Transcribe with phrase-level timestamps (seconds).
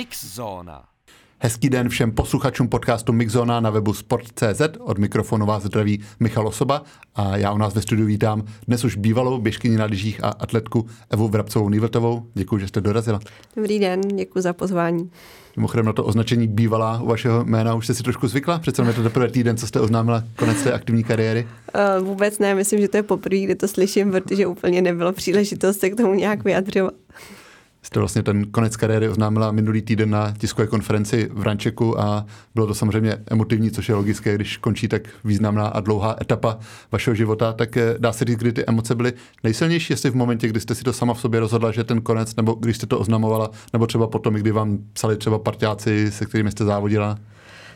[0.00, 0.84] Mixzóna.
[1.38, 4.60] Hezký den všem posluchačům podcastu Mixzona na webu sport.cz.
[4.80, 6.82] Od mikrofonu vás zdraví Michal Osoba
[7.14, 10.86] a já u nás ve studiu vítám dnes už bývalou běžkyni na lyžích a atletku
[11.10, 12.26] Evu Vrabcovou Nývltovou.
[12.34, 13.20] Děkuji, že jste dorazila.
[13.56, 15.10] Dobrý den, děkuji za pozvání.
[15.56, 18.58] Mimochodem na to označení bývalá u vašeho jména už jste si trošku zvykla?
[18.58, 21.48] Přece je to teprve týden, co jste oznámila konec té aktivní kariéry?
[21.98, 25.80] Uh, vůbec ne, myslím, že to je poprvé, kdy to slyším, protože úplně nebylo příležitost
[25.80, 26.94] se k tomu nějak vyjadřovat
[27.82, 32.66] jste vlastně ten konec kariéry oznámila minulý týden na tiskové konferenci v Rančeku a bylo
[32.66, 36.58] to samozřejmě emotivní, což je logické, když končí tak významná a dlouhá etapa
[36.92, 39.12] vašeho života, tak eh, dá se říct, kdy ty emoce byly
[39.44, 42.36] nejsilnější, jestli v momentě, kdy jste si to sama v sobě rozhodla, že ten konec,
[42.36, 46.50] nebo když jste to oznamovala, nebo třeba potom, kdy vám psali třeba partiáci, se kterými
[46.50, 47.18] jste závodila?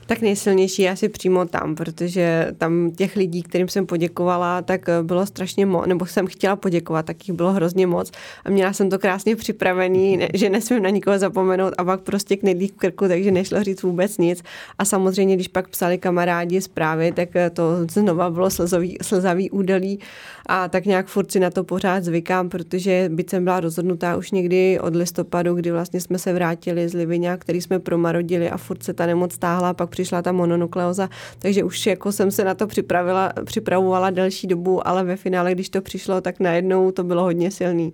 [0.06, 5.26] Tak nejsilnější asi přímo tam, protože tam těch lidí, kterým jsem poděkovala, tak eh, bylo
[5.26, 8.10] strašně moc, nebo jsem chtěla poděkovat, tak jich bylo hrozně moc
[8.44, 12.42] a měla jsem to krásně připravený, že nesmím na nikoho zapomenout a pak prostě k
[12.42, 14.42] nejdlí v krku, takže nešlo říct vůbec nic.
[14.78, 19.98] A samozřejmě, když pak psali kamarádi zprávy, tak eh, to znova bylo slzový, slzavý údelí
[20.46, 24.30] a tak nějak furt si na to pořád zvykám, protože byť jsem byla rozhodnutá už
[24.30, 28.82] někdy od listopadu, kdy vlastně jsme se vrátili z Livině, který jsme promarodili a furt
[28.82, 32.66] se ta nemoc stáhla, pak přišla ta mononukleoza, takže už jako jsem se na to
[32.66, 37.50] připravila, připravovala delší dobu, ale ve finále, když to přišlo, tak najednou to bylo hodně
[37.50, 37.92] silný.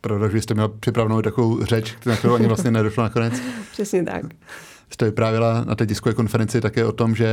[0.00, 3.34] Pravda, že jste měla připravenou takovou řeč, na kterou ani vlastně nedošlo nakonec.
[3.72, 4.24] Přesně tak.
[4.90, 7.28] Jste vyprávěla na té diskové konferenci také o tom, že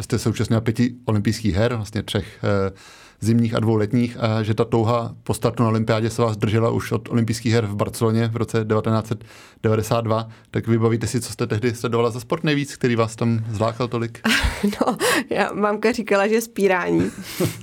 [0.00, 2.72] jste současně pěti olympijských her, vlastně třech eh,
[3.20, 6.70] zimních a dvou letních a že ta touha po startu na olympiádě se vás držela
[6.70, 10.28] už od olympijských her v Barceloně v roce 1992.
[10.50, 14.20] Tak vybavíte si, co jste tehdy sledovala za sport nejvíc, který vás tam zlákal tolik?
[14.64, 14.96] No,
[15.30, 17.10] já mamka říkala, že spírání,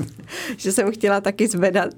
[0.57, 1.93] že jsem chtěla taky zvedat,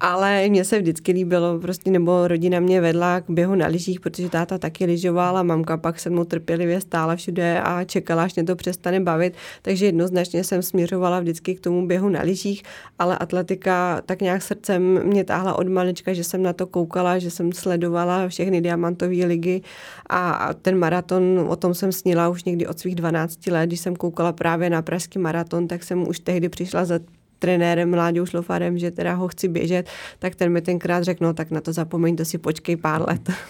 [0.00, 4.28] ale mně se vždycky líbilo, prostě nebo rodina mě vedla k běhu na lyžích, protože
[4.28, 8.44] táta taky lyžoval a mamka pak se mnou trpělivě stála všude a čekala, až mě
[8.44, 12.62] to přestane bavit, takže jednoznačně jsem směřovala vždycky k tomu běhu na lyžích
[12.98, 17.30] ale atletika tak nějak srdcem mě táhla od malička, že jsem na to koukala, že
[17.30, 19.62] jsem sledovala všechny diamantové ligy
[20.10, 23.96] a ten maraton, o tom jsem snila už někdy od svých 12 let, když jsem
[23.96, 26.98] koukala právě na pražský maraton, tak jsem už tehdy přišla za
[27.38, 29.88] trenérem Mláďou Šlofarem, že teda ho chci běžet,
[30.18, 33.30] tak ten mi tenkrát řekl, no tak na to zapomeň, to si počkej pár let.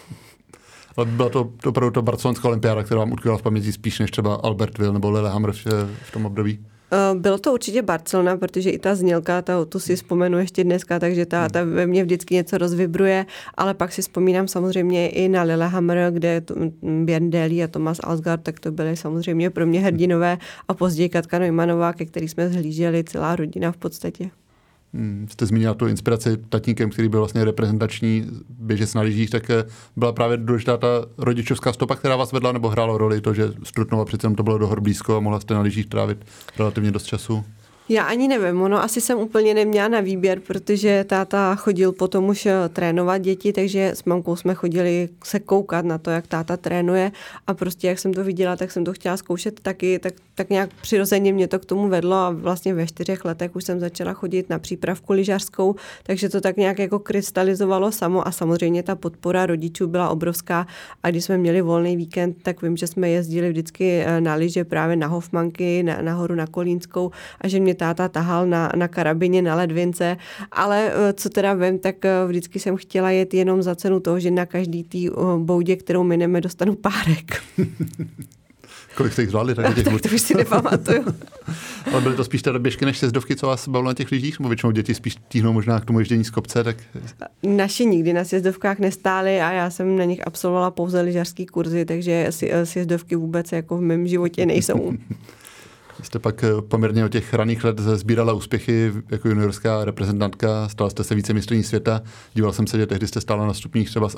[0.96, 4.34] Ale byla to opravdu to barcelonská olympiáda, která vám utkvěla v paměti spíš než třeba
[4.34, 5.66] Albertville nebo Lillehammer v,
[6.02, 6.58] v tom období?
[6.92, 10.98] Eh, bylo to určitě Barcelona, protože i ta znělka, ta, tu si vzpomenu ještě dneska,
[10.98, 15.42] takže ta, ta ve mně vždycky něco rozvibruje, ale pak si vzpomínám samozřejmě i na
[15.42, 16.42] Lillehammer, kde
[16.82, 21.38] Björn Daly a Thomas Alsgaard, tak to byly samozřejmě pro mě hrdinové a později Katka
[21.38, 24.30] Neumannová, ke který jsme zhlíželi celá rodina v podstatě.
[24.94, 29.64] Hmm, jste zmínila tu inspiraci tatníkem, který byl vlastně reprezentační běžec na lyžích, tak eh,
[29.96, 34.04] byla právě důležitá ta rodičovská stopa, která vás vedla, nebo hrálo roli to, že Strutnova
[34.04, 36.18] přece to bylo do hor blízko a mohla jste na lyžích trávit
[36.58, 37.44] relativně dost času?
[37.90, 42.46] Já ani nevím, ono asi jsem úplně neměla na výběr, protože táta chodil potom už
[42.46, 47.12] eh, trénovat děti, takže s mamkou jsme chodili se koukat na to, jak táta trénuje
[47.46, 50.70] a prostě jak jsem to viděla, tak jsem to chtěla zkoušet taky, tak, tak nějak
[50.82, 54.50] přirozeně mě to k tomu vedlo a vlastně ve čtyřech letech už jsem začala chodit
[54.50, 59.86] na přípravku lyžařskou, takže to tak nějak jako krystalizovalo samo a samozřejmě ta podpora rodičů
[59.86, 60.66] byla obrovská
[61.02, 64.64] a když jsme měli volný víkend, tak vím, že jsme jezdili vždycky eh, na lyže
[64.64, 69.42] právě na Hofmanky, na, nahoru na Kolínskou a že mě táta tahal na, na karabině,
[69.42, 70.16] na ledvince,
[70.52, 74.20] ale eh, co teda vím, tak eh, vždycky jsem chtěla jet jenom za cenu toho,
[74.20, 75.08] že na každý tý
[75.38, 77.42] boudě, kterou mineme, dostanu párek.
[78.94, 79.54] Kolik jste jich zvládli?
[79.54, 81.04] Tak, těch tak to už si nepamatuju.
[81.92, 84.38] Ale byly to spíš teda běžky než sjezdovky, co vás bavilo na těch lyžích?
[84.38, 86.64] Nebo většinou děti spíš tíhnou možná k tomu ježdění z kopce?
[86.64, 86.76] Tak...
[87.42, 92.26] Naši nikdy na sjezdovkách nestály a já jsem na nich absolvovala pouze lyžařský kurzy, takže
[92.64, 94.92] sjezdovky vůbec jako v mém životě nejsou.
[96.02, 101.04] Jste pak eh, poměrně od těch raných let sbírala úspěchy jako juniorská reprezentantka, stala jste
[101.04, 102.02] se více mistrní světa.
[102.34, 104.16] Díval jsem se, že tehdy jste stála na stupních třeba s,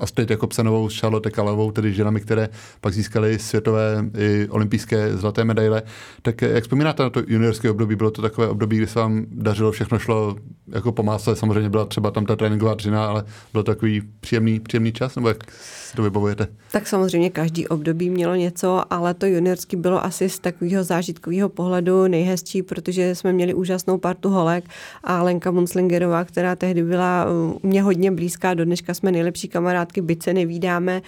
[0.00, 2.48] Astrid Jakobsenovou, s Charlotte Kalavou, tedy ženami, které
[2.80, 5.82] pak získaly světové i olympijské zlaté medaile.
[6.22, 7.96] Tak eh, jak vzpomínáte na to juniorské období?
[7.96, 10.36] Bylo to takové období, kdy se vám dařilo, všechno šlo
[10.68, 14.60] jako po másle, samozřejmě byla třeba tam ta tréninková dřina, ale byl to takový příjemný,
[14.60, 16.48] příjemný čas, nebo jak si to vybavujete?
[16.72, 21.48] Tak samozřejmě každý období mělo něco, ale to juniorský bylo asi z takového zážitku začátkového
[21.48, 24.64] pohledu nejhezčí, protože jsme měli úžasnou partu holek
[25.04, 27.26] a Lenka Munslingerová, která tehdy byla
[27.62, 31.02] mě hodně blízká, do dneška jsme nejlepší kamarádky, byť se nevídáme,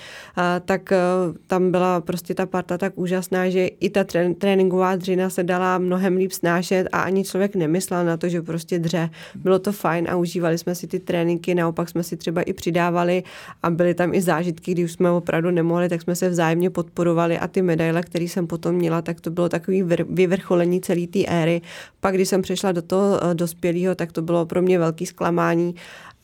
[0.64, 0.93] tak
[1.46, 4.05] tam byla prostě ta parta tak úžasná, že i ta
[4.38, 8.78] tréninková dřina se dala mnohem líp snášet a ani člověk nemyslel na to, že prostě
[8.78, 9.11] dře.
[9.34, 13.22] Bylo to fajn a užívali jsme si ty tréninky, naopak jsme si třeba i přidávali
[13.62, 17.38] a byly tam i zážitky, kdy už jsme opravdu nemohli, tak jsme se vzájemně podporovali
[17.38, 21.62] a ty medaile, které jsem potom měla, tak to bylo takový vyvrcholení celé té éry.
[22.00, 25.74] Pak, když jsem přešla do toho eh, dospělého, tak to bylo pro mě velký zklamání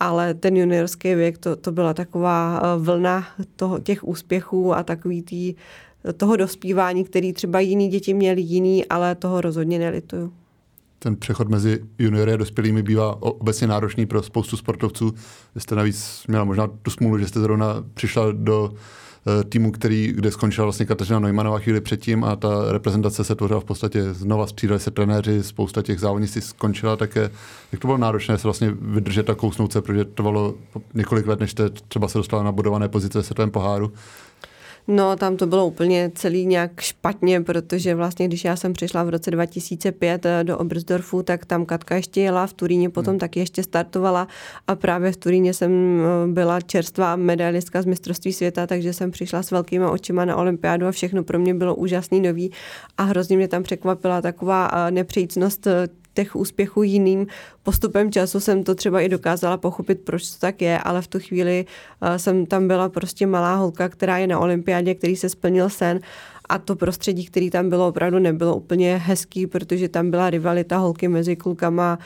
[0.00, 5.22] ale ten juniorský věk, to, to byla taková eh, vlna toho, těch úspěchů a takový
[5.22, 5.54] tý,
[6.16, 10.32] toho dospívání, který třeba jiní děti měli jiný, ale toho rozhodně nelituju.
[10.98, 15.14] Ten přechod mezi juniory a dospělými bývá obecně náročný pro spoustu sportovců.
[15.54, 19.09] Vy jste navíc měla možná tu smůlu, že jste zrovna přišla do Eh,
[19.48, 23.64] týmu, který, kde skončila vlastně Kateřina Neumannová chvíli předtím a ta reprezentace se tvořila v
[23.64, 27.30] podstatě znova, střídali se trenéři, spousta těch závodníků skončila, tak je,
[27.72, 30.54] jak to bylo náročné se vlastně vydržet a kousnout se, protože trvalo
[30.94, 33.92] několik let, než jste třeba se dostala na budované pozice ve světovém poháru.
[34.92, 39.08] No, tam to bylo úplně celý nějak špatně, protože vlastně, když já jsem přišla v
[39.08, 43.18] roce 2005 eh, do Obersdorfu, tak tam Katka ještě jela, v Turíně potom hmm.
[43.18, 44.28] taky ještě startovala
[44.66, 49.42] a právě v Turíně jsem eh, byla čerstvá medailistka z mistrovství světa, takže jsem přišla
[49.42, 52.52] s velkýma očima na olympiádu a všechno pro mě bylo úžasný nový
[52.98, 55.66] a hrozně mě tam překvapila taková eh, nepřejícnost
[56.14, 57.26] těch úspěchů jiným.
[57.62, 61.18] Postupem času jsem to třeba i dokázala pochopit, proč to tak je, ale v tu
[61.18, 61.66] chvíli
[62.02, 66.00] uh, jsem tam byla prostě malá holka, která je na olympiádě, který se splnil sen
[66.50, 71.08] a to prostředí, který tam bylo, opravdu nebylo úplně hezký, protože tam byla rivalita holky
[71.08, 71.98] mezi klukama.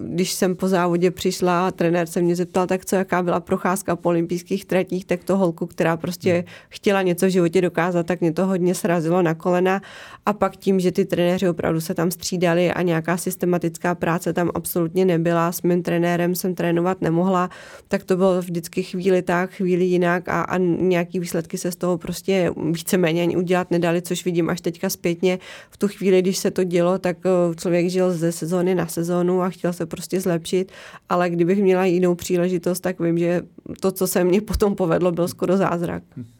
[0.00, 3.96] Když jsem po závodě přišla a trenér se mě zeptal, tak co, jaká byla procházka
[3.96, 6.44] po olympijských tratích, tak to holku, která prostě hmm.
[6.68, 9.82] chtěla něco v životě dokázat, tak mě to hodně srazilo na kolena.
[10.26, 14.50] A pak tím, že ty trenéři opravdu se tam střídali a nějaká systematická práce tam
[14.54, 17.50] absolutně nebyla, s mým trenérem jsem trénovat nemohla,
[17.88, 21.98] tak to bylo vždycky chvíli tak, chvíli jinak a, a nějaký výsledky se z toho
[21.98, 25.38] prostě víceméně ani udělat dělat nedali, což vidím až teďka zpětně.
[25.70, 29.42] V tu chvíli, když se to dělo, tak eh, člověk žil ze sezóny na sezónu
[29.42, 30.72] a chtěl se prostě zlepšit,
[31.08, 33.42] ale kdybych měla jinou příležitost, tak vím, že
[33.80, 36.02] to, co se mně potom povedlo, byl skoro zázrak.
[36.16, 36.35] Hm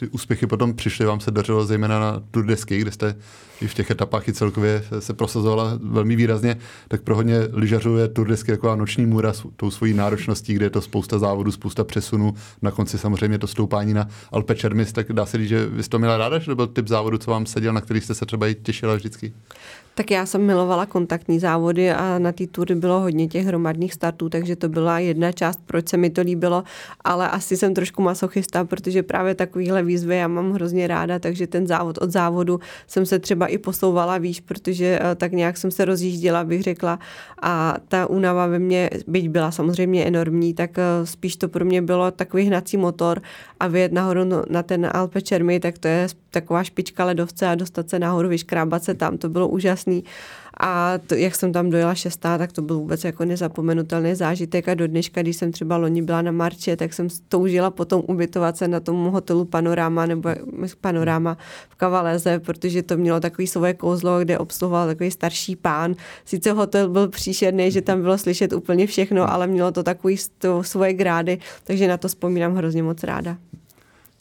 [0.00, 3.16] ty úspěchy potom přišly, vám se dařilo zejména na Tour de Ski, kde jste
[3.60, 6.56] i v těch etapách i celkově se prosazovala velmi výrazně,
[6.88, 10.54] tak pro hodně lyžařů je Tour de Ski taková noční můra s tou svojí náročností,
[10.54, 14.92] kde je to spousta závodů, spousta přesunů, na konci samozřejmě to stoupání na Alpe Čermis,
[14.92, 17.18] tak dá se říct, že vy jste to měla ráda, že to byl typ závodu,
[17.18, 19.32] co vám seděl, na který jste se třeba i těšila vždycky?
[19.98, 24.28] Tak já jsem milovala kontaktní závody a na té tury bylo hodně těch hromadných startů,
[24.28, 26.64] takže to byla jedna část, proč se mi to líbilo,
[27.04, 31.66] ale asi jsem trošku masochista, protože právě takovýhle výzvy já mám hrozně ráda, takže ten
[31.66, 35.84] závod od závodu jsem se třeba i posouvala výš, protože eh, tak nějak jsem se
[35.84, 36.98] rozjížděla, bych řekla,
[37.42, 41.82] a ta únava ve mně, byť byla samozřejmě enormní, tak eh, spíš to pro mě
[41.82, 43.22] bylo takový hnací motor
[43.60, 47.90] a vyjet nahoru na ten Alpe Čermy, tak to je taková špička ledovce a dostat
[47.90, 50.04] se nahoru, vyškrábat se tam, to bylo úžasný.
[50.60, 54.74] A to, jak jsem tam dojela šestá, tak to byl vůbec jako nezapomenutelný zážitek a
[54.74, 58.68] do dneška, když jsem třeba loni byla na Marče, tak jsem toužila potom ubytovat se
[58.68, 60.30] na tom hotelu Panorama nebo
[60.80, 61.36] Panorama
[61.68, 65.94] v Kavaléze, protože to mělo takový svoje kouzlo, kde obsluhoval takový starší pán.
[66.24, 70.62] Sice hotel byl příšerný, že tam bylo slyšet úplně všechno, ale mělo to takový to
[70.62, 73.36] svoje grády, takže na to vzpomínám hrozně moc ráda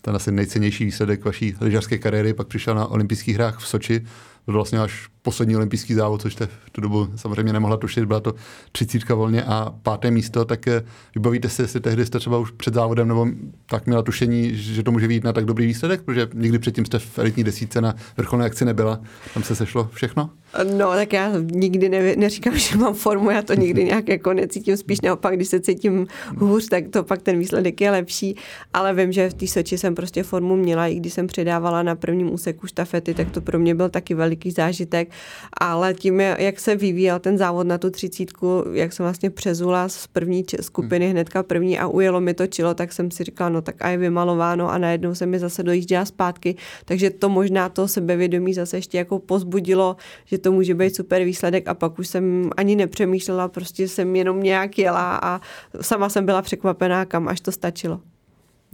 [0.02, 4.06] ten asi nejcennější výsledek vaší lyžařské kariéry pak přišel na olympijských hrách v Soči.
[4.46, 8.20] Byl vlastně až poslední olympijský závod, což jste v tu dobu samozřejmě nemohla tušit, byla
[8.20, 8.34] to
[8.72, 10.84] třicítka volně a páté místo, tak eh,
[11.16, 13.28] vybavíte si, jestli tehdy jste třeba už před závodem nebo
[13.66, 17.00] tak měla tušení, že to může být na tak dobrý výsledek, protože nikdy předtím jste
[17.00, 19.00] v elitní desítce na vrcholné akci nebyla,
[19.34, 20.30] tam se sešlo všechno?
[20.78, 24.78] No, tak já nikdy ne, neříkám, že mám formu, já to nikdy nějak jako necítím,
[24.78, 26.08] spíš naopak, když se cítím
[26.38, 28.36] hůř, tak to pak ten výsledek je lepší,
[28.74, 31.96] ale vím, že v té Soči jsem prostě formu měla, i když jsem předávala na
[31.96, 35.10] prvním úseku štafety, tak to pro mě byl taky veliký zážitek,
[35.60, 40.08] ale tím, jak se vyvíjel ten závod na tu třicítku, jak jsem vlastně přezula z
[40.08, 41.12] první skupiny hmm.
[41.12, 43.98] hnedka první a ujelo mi to čilo, tak jsem si říkala, no tak a je
[43.98, 46.56] vymalováno a najednou se mi zase dojížděla zpátky,
[46.86, 49.96] takže to možná to sebevědomí zase ještě jako pozbudilo,
[50.26, 54.44] že to může být super výsledek a pak už jsem ani nepřemýšlela, prostě jsem jenom
[54.44, 55.42] nějak jela a
[55.82, 58.00] sama jsem byla překvapená, kam až to stačilo.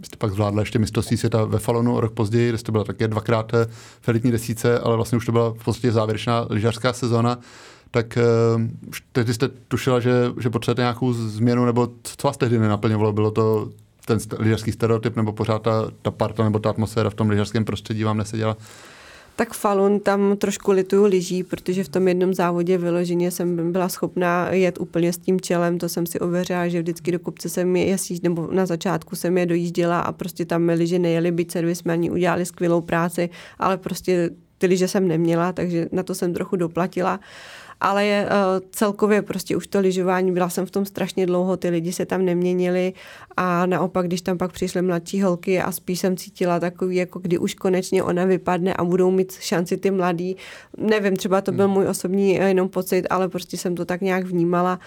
[0.04, 3.08] Jste pak zvládla ještě mistrovství světa ve Falonu o rok později, kde jste byla také
[3.08, 3.68] dvakrát eh,
[4.02, 7.40] v elitní desíce, ale vlastně už to byla v podstatě závěrečná lyžařská sezóna.
[7.92, 8.18] Tak
[8.58, 8.62] uh,
[9.12, 13.14] tehdy jste tušila, že, že potřebujete nějakou změnu, nebo co vás tehdy nenaplňovalo?
[13.14, 13.70] Bylo to
[14.06, 18.04] ten lyžařský stereotyp, nebo pořád ta, ta parta nebo ta atmosféra v tom lyžařském prostředí
[18.04, 18.58] vám neseděla?
[19.36, 24.52] Tak Falun tam trošku lituju lyží, protože v tom jednom závodě vyloženě jsem byla schopná
[24.52, 27.90] jet úplně s tím čelem, to jsem si ověřila, že vždycky do kopce jsem je
[27.90, 32.12] jasíž, nebo na začátku jsem je dojížděla a prostě tam mi lyže nejeli, byť servismani
[32.12, 37.20] udělali skvělou práci, ale prostě ty lyže jsem neměla, takže na to jsem trochu doplatila
[37.84, 38.30] ale je, uh,
[38.72, 42.26] celkově prostě už to lyžování, byla jsem v tom strašně dlouho, ty lidi se tam
[42.26, 42.94] neměnili
[43.38, 47.38] a naopak, když tam pak přišly mladší holky a spíš jsem cítila takový, jako kdy
[47.38, 50.38] už konečně ona vypadne a budou mít šanci ty mladí.
[50.78, 51.74] Nevím, třeba to byl hmm.
[51.74, 54.80] můj osobní eh, jenom pocit, ale prostě jsem to tak nějak vnímala.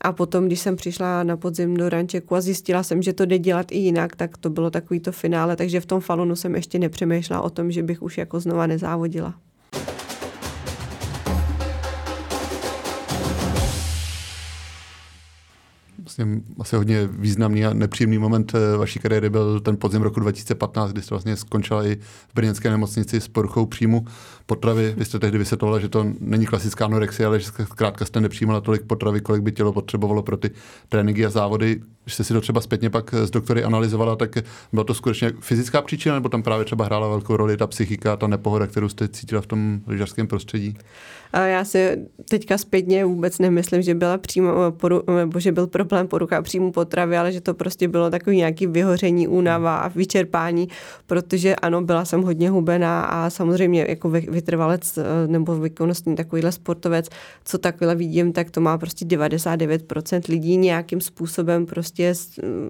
[0.00, 3.38] A potom, když jsem přišla na podzim do rančeku a zjistila jsem, že to jde
[3.38, 5.56] dělat i jinak, tak to bylo takový to finále.
[5.56, 9.34] Takže v tom falonu jsem ještě nepřemýšlela o tom, že bych už jako znova nezávodila.
[16.16, 20.92] Vlastně asi hodně významný a nepříjemný moment eh, vaší kariéry byl ten podzim roku 2015,
[20.92, 21.96] kdy jste vlastně skončila i
[22.28, 24.06] v brněnské nemocnici s poruchou příjmu
[24.46, 24.94] potravy.
[24.98, 28.82] Vy jste tehdy vysvětlovala, že to není klasická anorexie, ale že zkrátka jste nepřijímala tolik
[28.82, 30.50] potravy, kolik by tělo potřebovalo pro ty
[30.88, 31.80] tréninky a závody.
[32.04, 34.38] Když jste si to třeba zpětně pak s doktory analyzovala, tak
[34.72, 38.26] byla to skutečně fyzická příčina, nebo tam právě třeba hrála velkou roli ta psychika, ta
[38.26, 40.76] nepohoda, kterou jste cítila v tom lyžařském prostředí?
[41.32, 46.08] A já si teďka zpětně vůbec nemyslím, že byla přímo, poru, nebo že byl problém
[46.08, 50.68] porucha příjmu potravy, ale že to prostě bylo takový nějaký vyhoření, únava a vyčerpání,
[51.06, 57.08] protože ano, byla jsem hodně hubená a samozřejmě jako vytrvalec eh, nebo výkonnostní takovýhle sportovec,
[57.44, 61.91] co takhle vidím, tak to má prostě 99% lidí nějakým způsobem prostě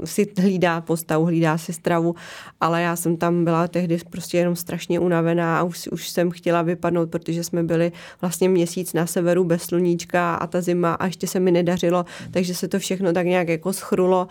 [0.05, 2.14] si hlídá postavu, hlídá si stravu,
[2.61, 6.62] ale já jsem tam byla tehdy prostě jenom strašně unavená a už, už jsem chtěla
[6.62, 11.26] vypadnout, protože jsme byli vlastně měsíc na severu bez sluníčka a ta zima a ještě
[11.26, 14.29] se mi nedařilo, takže se to všechno tak nějak jako schrulo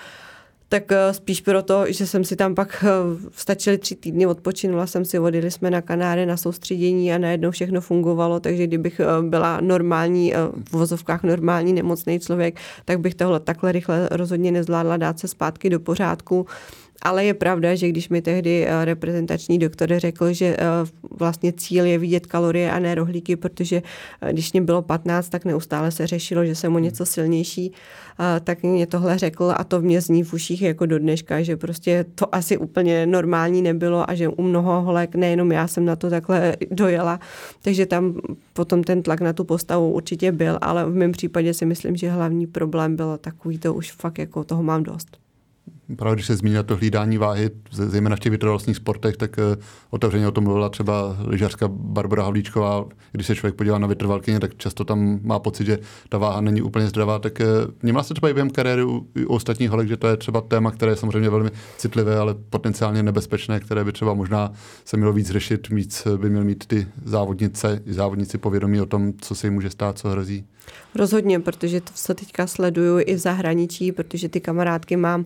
[0.71, 2.89] tak eh, spíš proto, že jsem si tam pak eh,
[3.31, 7.81] stačili tři týdny, odpočinula jsem si, odjeli jsme na Kanáry na soustředění a najednou všechno
[7.81, 10.33] fungovalo, takže kdybych eh, byla normální,
[10.69, 15.69] v vozovkách normální nemocný člověk, tak bych tohle takhle rychle rozhodně nezvládla dát se zpátky
[15.69, 16.45] do pořádku.
[17.01, 20.65] Ale je pravda, že když mi tehdy eh, reprezentační doktor řekl, že eh,
[21.19, 23.81] vlastně cíl je vidět kalorie a ne rohlíky, protože
[24.21, 27.71] eh, když mě bylo 15, tak neustále se řešilo, že jsem o něco silnější,
[28.43, 32.05] tak mě tohle řekl a to mě zní v uších jako do dneška, že prostě
[32.15, 36.09] to asi úplně normální nebylo a že u mnoho holek, nejenom já jsem na to
[36.09, 37.19] takhle dojela,
[37.61, 38.21] takže tam
[38.53, 42.09] potom ten tlak na tu postavu určitě byl, ale v mém případě si myslím, že
[42.09, 45.17] hlavní problém byl takový, to už fakt jako toho mám dost
[45.95, 50.27] právě když se zmínila to hlídání váhy, zejména v těch vytrvalostních sportech, tak uh, otevřeně
[50.27, 52.85] o tom mluvila třeba lyžařka Barbara Havlíčková.
[53.11, 55.79] Když se člověk podívá na vytrvalkyně, tak často tam má pocit, že
[56.09, 57.19] ta váha není úplně zdravá.
[57.19, 60.17] Tak uh, vnímala se třeba i během kariéry u, u ostatních holek, že to je
[60.17, 64.51] třeba téma, které je samozřejmě velmi citlivé, ale potenciálně nebezpečné, které by třeba možná
[64.85, 69.35] se mělo víc řešit, víc by měl mít ty závodnice závodníci povědomí o tom, co
[69.35, 70.45] se jim může stát, co hrozí.
[70.95, 75.25] Rozhodně, protože to se teďka sleduju i v zahraničí, protože ty kamarádky mám,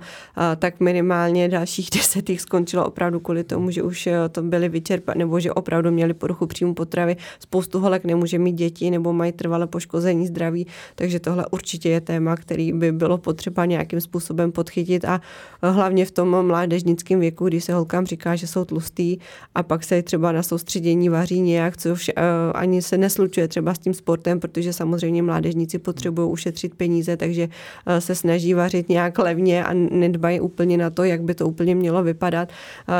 [0.59, 5.19] tak minimálně dalších deset jich skončilo opravdu kvůli tomu, že už e, to byly vyčerpané,
[5.19, 7.17] nebo že opravdu měli poruchu příjmu potravy.
[7.39, 12.35] Spoustu holek nemůže mít děti nebo mají trvalé poškození zdraví, takže tohle určitě je téma,
[12.35, 15.21] který by bylo potřeba nějakým způsobem podchytit a
[15.63, 19.17] hlavně v tom mládežnickém věku, kdy se holkám říká, že jsou tlustý
[19.55, 22.13] a pak se třeba na soustředění vaří nějak, což e,
[22.53, 27.50] ani se neslučuje třeba s tím sportem, protože samozřejmě mládežníci potřebují ušetřit peníze, takže
[27.86, 31.75] eh, se snaží vařit nějak levně a nedbají úplně na to, jak by to úplně
[31.75, 32.50] mělo vypadat.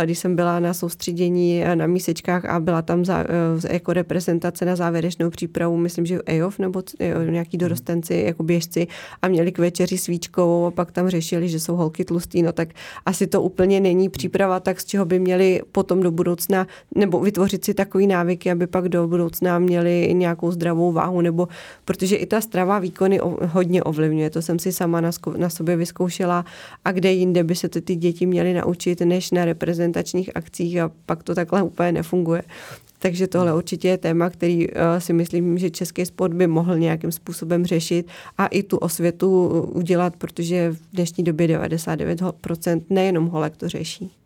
[0.04, 4.66] Když jsem byla na soustředění eh, na mísečkách a byla tam za, eh, jako reprezentace
[4.66, 6.84] na závěrečnou přípravu, myslím, že EOF nebo
[7.30, 8.88] nějaký dorostenci jako běžci
[9.22, 12.70] a měli k večeři svíčkovou a pak tam řešili, že jsou holky tlustý, no tak
[13.06, 17.66] asi to úplně není příprava, tak z čeho by měli potom do budoucna, nebo vytvořit
[17.66, 21.48] si takový návyky, aby pak do budoucna měli nějakou zdravou váhu, nebo
[21.86, 23.20] protože protože i ta strava výkony
[23.52, 24.30] hodně ovlivňuje.
[24.30, 26.46] To jsem si sama na, na sobě vyzkoušela
[26.86, 30.92] a kde jinde by se to ty děti měly naučit, než na reprezentačních akcích a
[31.06, 32.44] pak to takhle úplně nefunguje.
[33.00, 37.12] Takže tohle určitě je téma, který uh, si myslím, že český sport by mohl nějakým
[37.12, 38.08] způsobem řešit
[38.38, 44.25] a i tu osvětu udělat, protože v dnešní době 99% nejenom holek to řeší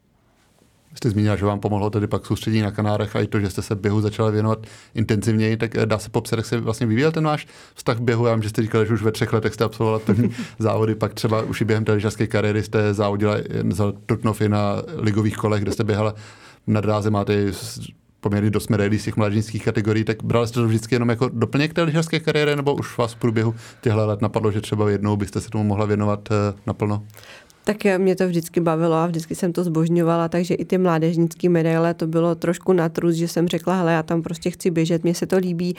[1.00, 3.62] jste zmínila, že vám pomohlo tedy pak soustředění na Kanárech a i to, že jste
[3.62, 7.24] se běhu začala věnovat intenzivněji, tak eh, dá se popsat, jak se vlastně vyvíjel ten
[7.24, 8.26] váš vztah k běhu.
[8.26, 11.14] Já vím, že jste říkali, že už ve třech letech jste absolvovala první závody, pak
[11.14, 13.36] třeba už i během té lyžařské kariéry jste závodila
[13.70, 16.16] za Trutnov i na ligových kolech, kde jste běhala
[16.68, 17.52] na dráze, máte
[18.22, 21.74] poměrně dost medailí z těch mladžinských kategorií, tak brali jste to vždycky jenom jako doplněk
[21.74, 25.42] té lyžařské kariéry, nebo už vás v průběhu těchto let napadlo, že třeba jednou byste
[25.42, 27.04] se tomu mohla věnovat uh, naplno?
[27.70, 31.94] Tak mě to vždycky bavilo a vždycky jsem to zbožňovala, takže i ty mládežnické medaile
[31.94, 35.26] to bylo trošku natrus, že jsem řekla, hele, já tam prostě chci běžet, mně se
[35.26, 35.76] to líbí,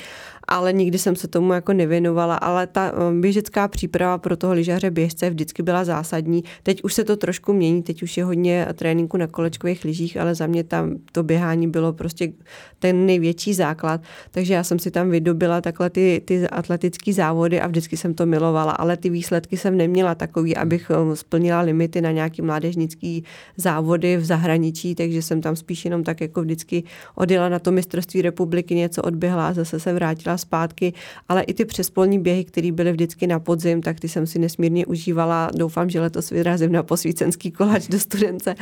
[0.49, 4.90] ale nikdy jsem se tomu jako nevěnovala, ale ta um, běžecká příprava pro toho lyžaře
[4.90, 6.44] běžce vždycky byla zásadní.
[6.62, 10.35] Teď už se to trošku mění, teď už je hodně tréninku na kolečkových lyžích, ale
[10.35, 12.32] za mě tam to běhání bylo prostě
[12.78, 17.66] ten největší základ, takže já jsem si tam vydobila takhle ty, ty atletické závody a
[17.66, 22.10] vždycky jsem to milovala, ale ty výsledky jsem neměla takový, abych um, splnila limity na
[22.10, 23.25] nějaký mládežnický
[23.56, 26.84] závody v zahraničí, takže jsem tam spíš jenom tak jako vždycky
[27.14, 30.92] odjela na to mistrovství republiky, něco odběhla a zase se vrátila zpátky,
[31.28, 34.87] ale i ty přespolní běhy, které byly vždycky na podzim, tak ty jsem si nesmírně
[34.87, 35.50] užívala.
[35.56, 38.54] Doufám, že letos vyrazím na posvícenský koláč do studence.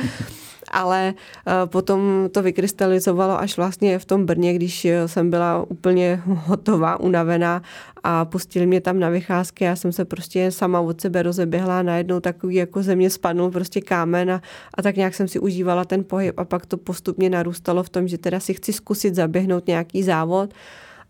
[0.71, 6.99] Ale uh, potom to vykrystalizovalo až vlastně v tom Brně, když jsem byla úplně hotová,
[6.99, 7.61] unavená
[8.03, 9.63] a pustili mě tam na vycházky.
[9.63, 14.31] Já jsem se prostě sama od sebe rozeběhla najednou takový jako země spadnul prostě kámen
[14.31, 14.41] a,
[14.73, 18.07] a tak nějak jsem si užívala ten pohyb a pak to postupně narůstalo v tom,
[18.07, 20.53] že teda si chci zkusit zaběhnout nějaký závod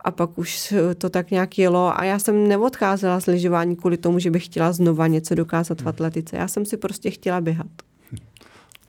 [0.02, 4.20] a pak už to tak nějak jelo a já jsem neodcházela z lyžování kvůli tomu,
[4.20, 6.38] že bych chtěla znova něco dokázat v atletice.
[6.38, 7.89] Já jsem si prostě chtěla běhat.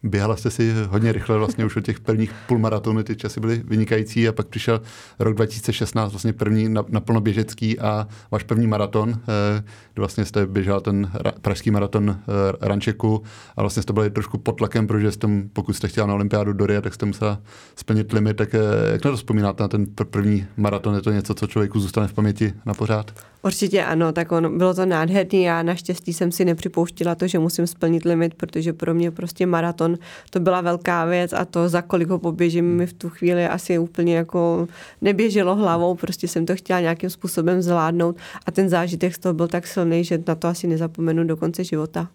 [0.02, 4.28] Běhala jste si hodně rychle vlastně už od těch prvních půlmaratonů, ty časy byly vynikající
[4.28, 4.80] a pak přišel
[5.18, 9.62] rok 2016, vlastně první naplno běžecký a váš první maraton, eh,
[9.94, 11.10] kdy vlastně jste běžela ten
[11.42, 12.24] pražský maraton eh,
[12.60, 13.22] Rančeku
[13.56, 16.66] a vlastně jste byli trošku pod tlakem, protože jste, pokud jste chtěla na olympiádu do
[16.66, 17.40] Ria, tak jste musela
[17.76, 18.58] splnit limit, tak eh,
[18.92, 22.12] jak na to vzpomínáte na ten první maraton, je to něco, co člověku zůstane v
[22.12, 23.12] paměti na pořád?
[23.42, 25.42] Určitě ano, tak on, bylo to nádherný.
[25.42, 29.89] Já naštěstí jsem si nepřipouštila to, že musím splnit limit, protože pro mě prostě maraton
[30.30, 33.78] to byla velká věc a to, za kolik ho poběžím, mi v tu chvíli asi
[33.78, 34.68] úplně jako
[35.00, 38.16] neběželo hlavou, prostě jsem to chtěla nějakým způsobem zvládnout
[38.46, 41.64] a ten zážitek z toho byl tak silný, že na to asi nezapomenu do konce
[41.64, 42.08] života.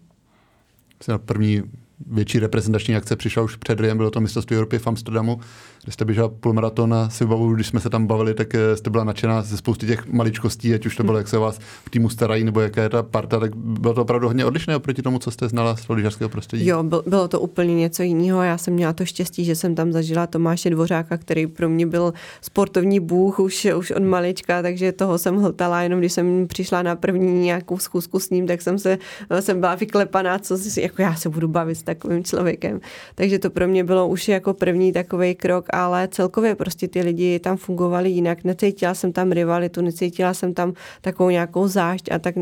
[1.24, 1.62] První
[2.06, 5.40] větší reprezentační akce přišla už před Riem, bylo to mistrovství Evropy v Amsterdamu,
[5.84, 8.90] kde jste běžela půlmaraton a si bavu, když jsme se tam bavili, tak eh, jste
[8.90, 12.08] byla nadšená ze spousty těch maličkostí, ať už to bylo, jak se vás v týmu
[12.08, 15.30] starají, nebo jaká je ta parta, tak bylo to opravdu hodně odlišné oproti tomu, co
[15.30, 16.66] jste znala z lyžařského prostředí.
[16.66, 18.42] Jo, bylo to úplně něco jiného.
[18.42, 22.12] Já jsem měla to štěstí, že jsem tam zažila Tomáše Dvořáka, který pro mě byl
[22.40, 26.96] sportovní bůh už, už od malička, takže toho jsem hltala, jenom když jsem přišla na
[26.96, 28.98] první nějakou schůzku s ním, tak jsem se
[29.40, 32.80] jsem byla vyklepaná, co si, jako já se budu bavit takovým člověkem.
[33.14, 37.38] Takže to pro mě bylo už jako první takový krok ale celkově prostě ty lidi
[37.38, 38.44] tam fungovali jinak.
[38.44, 42.34] Necítila jsem tam rivalitu, necítila jsem tam takovou nějakou zášť a tak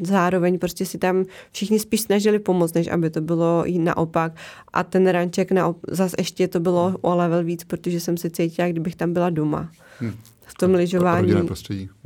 [0.00, 4.32] zároveň prostě si tam všichni spíš snažili pomoct, než aby to bylo i naopak.
[4.72, 8.68] A ten ranček na, zase ještě to bylo o level víc, protože jsem se cítila,
[8.68, 9.70] kdybych tam byla doma.
[9.98, 10.14] Hmm.
[10.46, 11.32] V tom lyžování.
[11.32, 11.48] Hmm.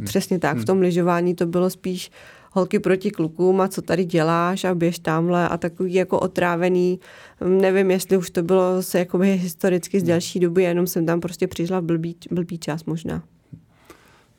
[0.04, 0.62] Přesně tak, hmm.
[0.62, 2.10] v tom lyžování to bylo spíš
[2.56, 7.00] holky proti klukům a co tady děláš a běž tamhle a takový jako otrávený,
[7.44, 11.46] nevím, jestli už to bylo se jakoby historicky z delší doby, jenom jsem tam prostě
[11.46, 13.22] přišla v blbý, blbý čas možná.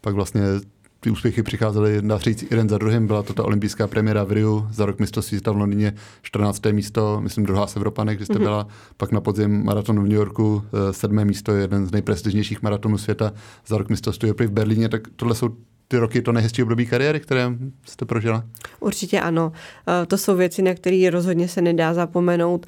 [0.01, 0.41] Pak vlastně
[0.99, 3.08] ty úspěchy přicházely, na říct, jeden za druhým.
[3.08, 6.62] Byla to ta olympijská premiéra v Riu, za rok mistrovství světa v Londýně 14.
[6.71, 8.39] místo, myslím druhá z Evropanek, kde jste mm-hmm.
[8.39, 12.97] byla, pak na podzim maraton v New Yorku, eh, sedmé místo, jeden z nejprestižnějších maratonů
[12.97, 13.34] světa,
[13.67, 15.49] za rok mistrovství v Berlíně, tak tohle jsou
[15.88, 17.52] ty roky to nejhezčí období kariéry, které
[17.86, 18.43] jste prožila?
[18.80, 19.52] Určitě ano.
[19.88, 22.65] Eh, to jsou věci, na které rozhodně se nedá zapomenout.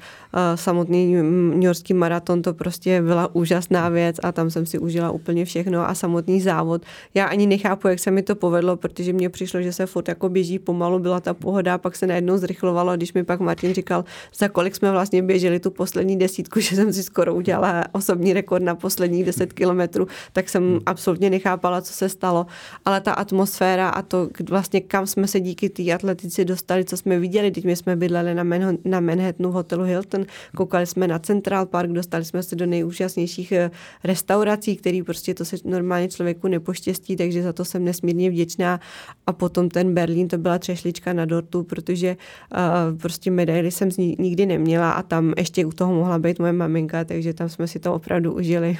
[0.54, 5.44] Samotný New Yorkský maraton to prostě byla úžasná věc a tam jsem si užila úplně
[5.44, 6.82] všechno a samotný závod.
[7.14, 10.28] Já ani nechápu, jak se mi to povedlo, protože mně přišlo, že se furt jako
[10.28, 14.04] běží pomalu, byla ta pohoda, pak se najednou zrychlovalo, když mi pak Martin říkal,
[14.38, 18.64] za kolik jsme vlastně běželi tu poslední desítku, že jsem si skoro udělala osobní rekord
[18.64, 22.46] na posledních deset kilometrů, tak jsem absolutně nechápala, co se stalo.
[22.84, 26.96] Ale ta ta atmosféra a to vlastně kam jsme se díky té atletici dostali, co
[26.96, 27.50] jsme viděli.
[27.50, 30.19] Teď my jsme bydleli na, Man- na Manhattanu v hotelu Hilton,
[30.56, 33.70] koukali jsme na Central Park, dostali jsme se do nejúžasnějších eh,
[34.04, 38.80] restaurací, který prostě to se normálně člověku nepoštěstí, takže za to jsem nesmírně vděčná.
[39.26, 42.16] A potom ten Berlín, to byla třešlička na dortu, protože
[42.52, 47.04] uh, prostě medaily jsem nikdy neměla a tam ještě u toho mohla být moje maminka,
[47.04, 48.78] takže tam jsme si to opravdu užili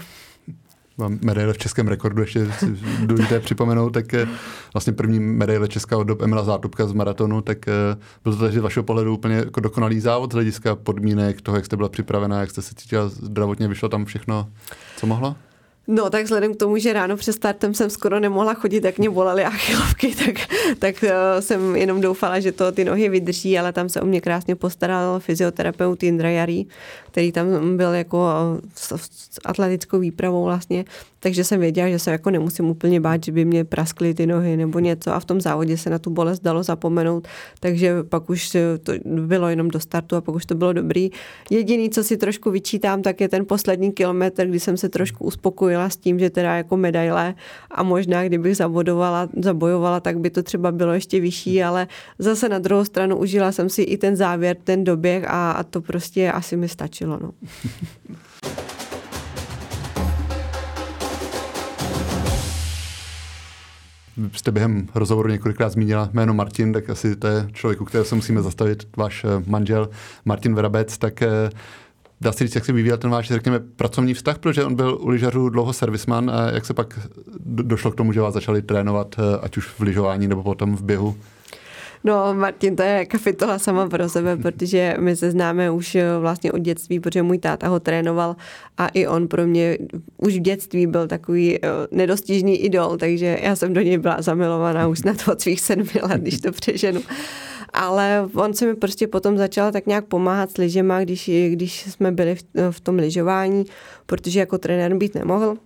[1.09, 2.47] medaile v českém rekordu, ještě
[3.05, 4.27] důležité připomenout, tak eh,
[4.75, 7.73] vlastně první medaile česká od dob Emila Zátupka z maratonu, tak eh,
[8.25, 11.67] byl to takže z vašeho pohledu úplně jako dokonalý závod z hlediska podmínek, toho, jak
[11.67, 14.49] jste byla připravená, jak jste se cítila zdravotně, vyšlo tam všechno,
[14.97, 15.37] co mohlo?
[15.93, 19.11] No tak vzhledem k tomu, že ráno před startem jsem skoro nemohla chodit, tak mě
[19.11, 20.35] bolely achilovky, tak,
[20.79, 24.21] tak uh, jsem jenom doufala, že to ty nohy vydrží, ale tam se o mě
[24.21, 26.67] krásně postaral fyzioterapeut Indra Jarý,
[27.07, 28.29] který tam byl jako
[28.75, 30.85] s, s atletickou výpravou vlastně,
[31.21, 34.57] takže jsem věděla, že se jako nemusím úplně bát, že by mě praskly ty nohy
[34.57, 35.15] nebo něco.
[35.15, 37.29] A v tom závodě se na tu bolest dalo zapomenout,
[37.61, 38.51] takže pak už
[38.83, 41.11] to bylo jenom do startu a pak už to bylo dobrý.
[41.51, 45.80] Jediný, co si trošku vyčítám, tak je ten poslední kilometr, kdy jsem se trošku uspokojila
[45.89, 47.35] s tím, že teda jako medaile
[47.71, 51.87] a možná kdybych zabodovala, zabojovala, tak by to třeba bylo ještě vyšší, ale
[52.19, 55.81] zase na druhou stranu užila jsem si i ten závěr, ten doběh a, a to
[55.81, 57.19] prostě asi mi stačilo.
[57.23, 57.31] No.
[64.33, 68.15] jste během rozhovoru několikrát zmínila jméno Martin, tak asi to je člověk, u kterého se
[68.15, 69.89] musíme zastavit, váš eh, manžel
[70.25, 71.51] Martin Verabec, tak eh,
[72.21, 75.09] dá se říct, jak se vyvíjel ten váš, řekněme, pracovní vztah, protože on byl u
[75.09, 77.09] lyžařů dlouho servisman a jak se pak
[77.45, 80.83] došlo k tomu, že vás začali trénovat, eh, ať už v lyžování nebo potom v
[80.83, 81.17] běhu?
[82.05, 86.53] No, Martin, to je kapitola sama pro sebe, protože my se známe už eh, vlastně
[86.53, 88.37] od dětství, protože můj táta ho trénoval
[88.79, 89.79] a i on pro mě
[90.17, 94.89] už v dětství byl takový uh, nedostižný idol, takže já jsem do něj byla zamilovaná
[94.89, 97.01] už snad od svých sedmi let, když to přeženu.
[97.83, 102.13] Ale on se mi prostě potom začal tak nějak pomáhat s lyžema, když, když jsme
[102.13, 103.65] byli v, v tom lyžování,
[104.07, 105.57] protože jako trenér být nemohl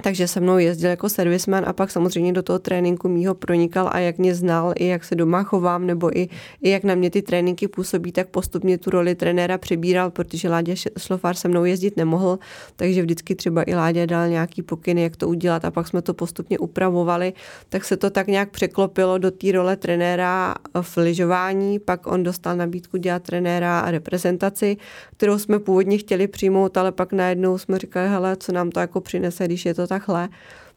[0.00, 3.98] takže se mnou jezdil jako servisman a pak samozřejmě do toho tréninku mýho pronikal a
[3.98, 6.28] jak mě znal, i jak se doma chovám, nebo i,
[6.62, 10.74] i jak na mě ty tréninky působí, tak postupně tu roli trenéra přebíral, protože Láďa
[10.98, 12.38] Šlofár se mnou jezdit nemohl,
[12.76, 16.14] takže vždycky třeba i Láďa dal nějaký pokyny, jak to udělat a pak jsme to
[16.14, 17.32] postupně upravovali,
[17.68, 22.56] tak se to tak nějak překlopilo do té role trenéra v lyžování, pak on dostal
[22.56, 24.76] nabídku dělat trenéra a reprezentaci,
[25.16, 29.00] kterou jsme původně chtěli přijmout, ale pak najednou jsme říkali, hele, co nám to jako
[29.00, 30.28] přinese, když je to to takhle,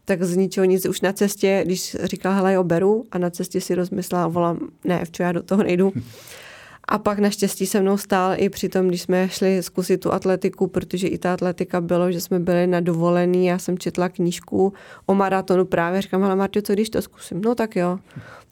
[0.06, 3.62] tak z ničeho nic už na cestě, když říkal, hele, jo, beru a na cestě
[3.62, 5.94] si rozmyslela, volám, ne, v já do toho nejdu.
[6.88, 10.68] A pak naštěstí se mnou stál i při tom, když jsme šli zkusit tu atletiku,
[10.68, 14.74] protože i ta atletika bylo, že jsme byli na dovolený, já jsem četla knížku
[15.06, 17.42] o maratonu právě, říkám, ale Martě, co když to zkusím?
[17.42, 18.00] No tak jo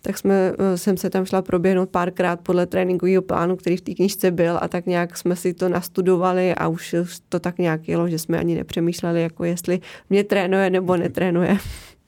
[0.06, 3.94] tak jsme, eh, jsem se tam šla proběhnout párkrát podle tréninkového plánu, který v té
[3.94, 6.96] knižce byl a tak nějak jsme si to nastudovali a už
[7.30, 11.58] to tak nějak jelo, že jsme ani nepřemýšleli, jako jestli mě trénuje nebo netrénuje.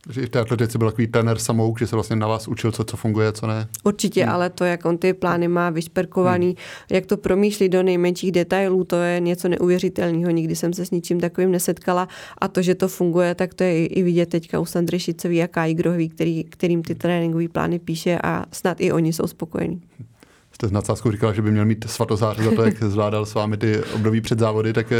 [0.10, 2.72] Že i v té atletice byl takový trenér samouk, že se vlastně na vás učil,
[2.72, 3.68] co, co funguje, co ne.
[3.84, 4.34] Určitě, hmm.
[4.34, 6.56] ale to, jak on ty plány má vyšperkovaný, hmm.
[6.89, 10.32] jak to promýšlí do nejmenších detailů, to je něco neuvěřitelného.
[10.32, 13.86] Nikdy jsem se s ničím takovým nesetkala a to, že to funguje, tak to je
[13.86, 18.46] i, vidět teďka u Sandry Šicový a Grohový, který, kterým ty tréninkové plány píše a
[18.52, 19.82] snad i oni jsou spokojení
[20.56, 23.58] jste s nadsázkou říkal, že by měl mít svatozáře za to, jak zvládal s vámi
[23.58, 24.94] ty období před závody, tak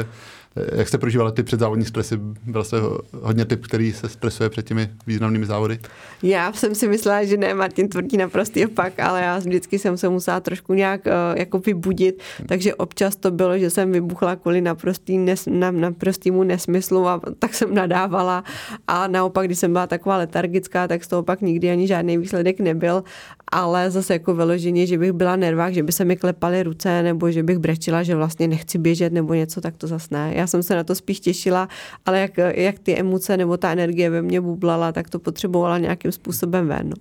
[0.76, 2.20] jak jste prožívali ty předzávodní stresy?
[2.44, 2.78] Byl jste
[3.22, 5.80] hodně typ, který se stresuje před těmi významnými závody?
[6.24, 10.10] Já jsem si myslela, že ne, Martin tvrdí naprostý opak, ale já vždycky jsem se
[10.10, 15.18] musela trošku nějak uh, jako vybudit, takže občas to bylo, že jsem vybuchla kvůli naprostý
[15.18, 18.44] nes, na, naprostýmu nesmyslu a tak jsem nadávala
[18.88, 22.60] a naopak, když jsem byla taková letargická, tak z toho pak nikdy ani žádný výsledek
[22.60, 23.04] nebyl,
[23.52, 27.32] ale zase jako vyloženě, že bych byla nervák, že by se mi klepaly ruce nebo
[27.32, 30.34] že bych brečila, že vlastně nechci běžet nebo něco, tak to zase ne.
[30.36, 31.70] Já já jsem se na to spíš těšila,
[32.06, 36.12] ale jak, jak ty emoce nebo ta energie ve mně bublala, tak to potřebovala nějakým
[36.12, 36.90] způsobem ven.
[36.90, 36.96] No.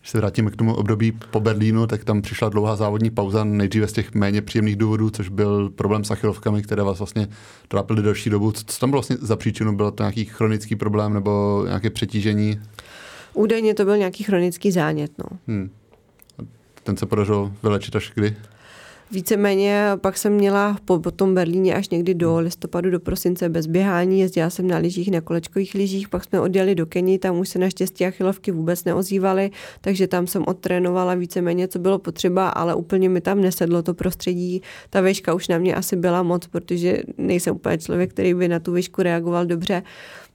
[0.00, 3.88] Když se vrátíme k tomu období po Berlínu, tak tam přišla dlouhá závodní pauza, nejdříve
[3.88, 7.28] z těch méně příjemných důvodů, což byl problém s achilovkami, které vás vlastně
[7.68, 8.52] trápily delší dobu.
[8.52, 9.76] Co tam bylo vlastně za příčinu?
[9.76, 12.60] Bylo to nějaký chronický problém nebo nějaké přetížení?
[13.34, 15.12] Údajně to byl nějaký chronický zánět.
[15.18, 15.38] No.
[15.48, 15.70] Hmm.
[16.84, 18.36] Ten se podařilo vylečit až kdy?
[19.12, 23.66] Víceméně pak jsem měla po, po tom Berlíně až někdy do listopadu, do prosince bez
[23.66, 24.20] běhání.
[24.20, 27.58] Jezdila jsem na lyžích, na kolečkových lyžích, pak jsme odjeli do Keni, tam už se
[27.58, 33.20] naštěstí achilovky vůbec neozývaly, takže tam jsem odtrénovala víceméně, co bylo potřeba, ale úplně mi
[33.20, 34.62] tam nesedlo to prostředí.
[34.90, 38.60] Ta výška už na mě asi byla moc, protože nejsem úplně člověk, který by na
[38.60, 39.82] tu výšku reagoval dobře.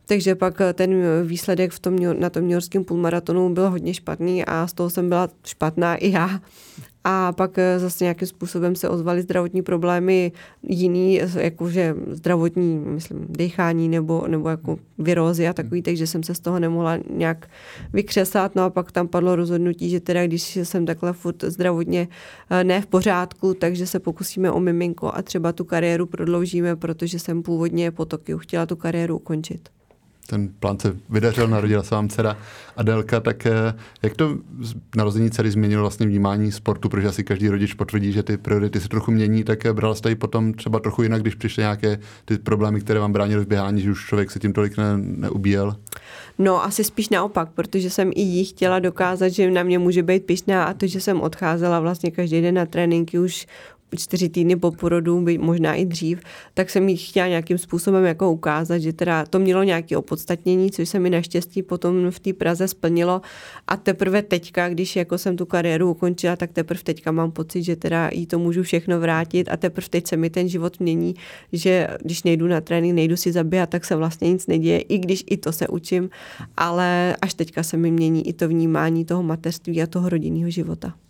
[0.06, 4.74] Takže pak ten výsledek v tom, na tom New půlmaratonu byl hodně špatný a z
[4.74, 6.40] toho jsem byla špatná i já.
[7.08, 10.32] A pak eh, zase nějakým způsobem se ozvaly zdravotní problémy
[10.64, 16.40] jiný, jakože zdravotní, myslím, dechání nebo, nebo jako virózy a takový, takže jsem se z
[16.40, 17.50] toho nemohla nějak
[17.94, 18.56] vykřesat.
[18.56, 22.08] No a pak tam padlo rozhodnutí, že teda když jsem takhle furt zdravotně
[22.50, 27.20] eh, ne v pořádku, takže se pokusíme o miminko a třeba tu kariéru prodloužíme, protože
[27.20, 29.75] jsem původně po Tokiu chtěla tu kariéru ukončit.
[30.28, 32.38] Ten plán se vydařil, narodila se vám dcera
[32.78, 34.38] Adelka, tak eh, jak to
[34.96, 38.90] narození dcery změnilo vlastně vnímání sportu, protože asi každý rodič potvrdí, že ty priority se
[38.90, 42.38] trochu mění, tak eh, bral jste ji potom třeba trochu jinak, když přišly nějaké ty
[42.38, 45.76] problémy, které vám bránily v běhání, že už člověk se tím tolik ne, neubíjel?
[46.40, 50.26] No asi spíš naopak, protože jsem i jí chtěla dokázat, že na mě může být
[50.26, 53.48] pišná a to, že jsem odcházela vlastně každý den na tréninky už
[53.98, 56.20] čtyři týdny po porodu, možná i dřív,
[56.54, 60.90] tak jsem jí chtěla nějakým způsobem jako ukázat, že teda to mělo nějaké opodstatnění, což
[60.90, 63.22] se mi naštěstí potom v té Praze splnilo.
[63.68, 67.76] A teprve teďka, když jako jsem tu kariéru ukončila, tak teprve teďka mám pocit, že
[67.76, 69.50] teda jí to můžu všechno vrátit.
[69.52, 71.16] A teprve teď se mi ten život mění,
[71.54, 75.24] že když nejdu na trénink, nejdu si zabíhat, tak se vlastně nic neděje, i když
[75.30, 76.10] i to se učím,
[76.58, 81.05] ale až teďka se mi mění i to vnímání toho mateřství a toho rodinného života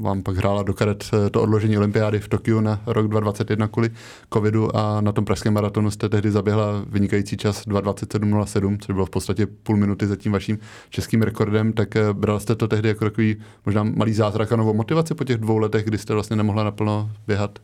[0.00, 3.90] vám pak hrála do karet eh, to odložení olympiády v Tokiu na rok 2021 kvůli
[4.32, 9.10] covidu a na tom pražském maratonu jste tehdy zaběhla vynikající čas 2.27.07, což bylo v
[9.10, 10.58] podstatě půl minuty za tím vaším
[10.90, 13.36] českým rekordem, tak eh, bral jste to tehdy jako takový
[13.66, 17.10] možná malý zázrak a novou motivaci po těch dvou letech, kdy jste vlastně nemohla naplno
[17.26, 17.58] běhat?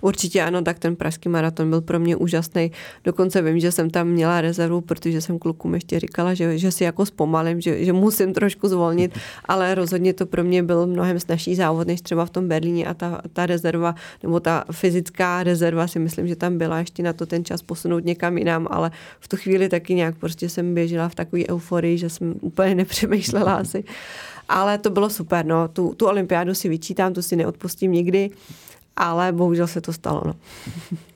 [0.00, 2.72] Určitě ano, tak ten pražský maraton byl pro mě úžasný.
[3.04, 6.84] Dokonce vím, že jsem tam měla rezervu, protože jsem klukům ještě říkala, že, že si
[6.84, 11.54] jako zpomalím, že, že musím trošku zvolnit, ale rozhodně to pro mě byl mnohem snažší
[11.54, 15.98] závod, než třeba v tom Berlíně a ta, ta rezerva, nebo ta fyzická rezerva si
[15.98, 19.36] myslím, že tam byla ještě na to ten čas posunout někam jinam, ale v tu
[19.36, 23.84] chvíli taky nějak prostě jsem běžela v takové euforii, že jsem úplně nepřemýšlela asi.
[24.48, 25.68] Ale to bylo super, no.
[25.68, 28.30] Tu, tu olympiádu si vyčítám, tu si neodpustím nikdy
[29.00, 30.22] ale bohužel se to stalo.
[30.26, 30.34] No.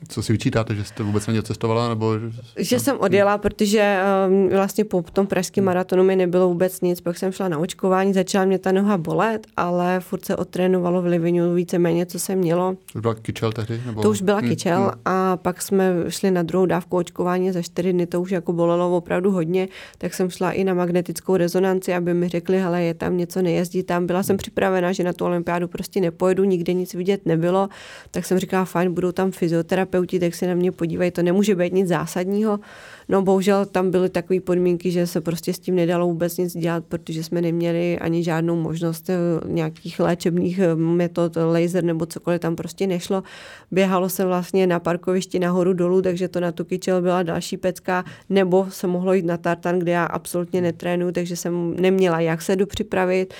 [0.08, 1.88] Co si vyčítáte, že jste vůbec ani cestovala?
[1.88, 2.12] Nebo...
[2.56, 7.18] Že jsem odjela, protože um, vlastně po tom pražském maratonu mi nebylo vůbec nic, pak
[7.18, 11.54] jsem šla na očkování, začala mě ta noha bolet, ale furt se otrénovalo v Livinu
[11.54, 12.76] víceméně, co jsem mělo.
[12.92, 13.80] To už byla kyčel tehdy?
[13.86, 14.02] Nebo...
[14.02, 14.90] To už byla hmm, kyčel hmm.
[15.04, 18.96] a pak jsme šli na druhou dávku očkování za čtyři dny, to už jako bolelo
[18.96, 19.68] opravdu hodně,
[19.98, 23.82] tak jsem šla i na magnetickou rezonanci, aby mi řekli, hele, je tam něco, nejezdí
[23.82, 24.06] tam.
[24.06, 27.68] Byla jsem připravená, že na tu olympiádu prostě nepojedu, nikde nic vidět nebylo,
[28.10, 31.72] tak jsem říkala, fajn, budou tam fyzioterapeuti, tak se na mě podívají, to nemůže být
[31.72, 32.60] nic zásadního.
[33.08, 36.84] No bohužel tam byly takové podmínky, že se prostě s tím nedalo vůbec nic dělat,
[36.88, 42.56] protože jsme neměli ani žádnou možnost eh, nějakých léčebných eh, metod, laser nebo cokoliv tam
[42.56, 43.22] prostě nešlo.
[43.70, 48.04] Běhalo se vlastně na parkovišti nahoru dolů, takže to na tu kyčel byla další pecka,
[48.30, 52.56] nebo se mohlo jít na tartan, kde já absolutně netrénuju, takže jsem neměla jak se
[52.56, 53.34] dopřipravit,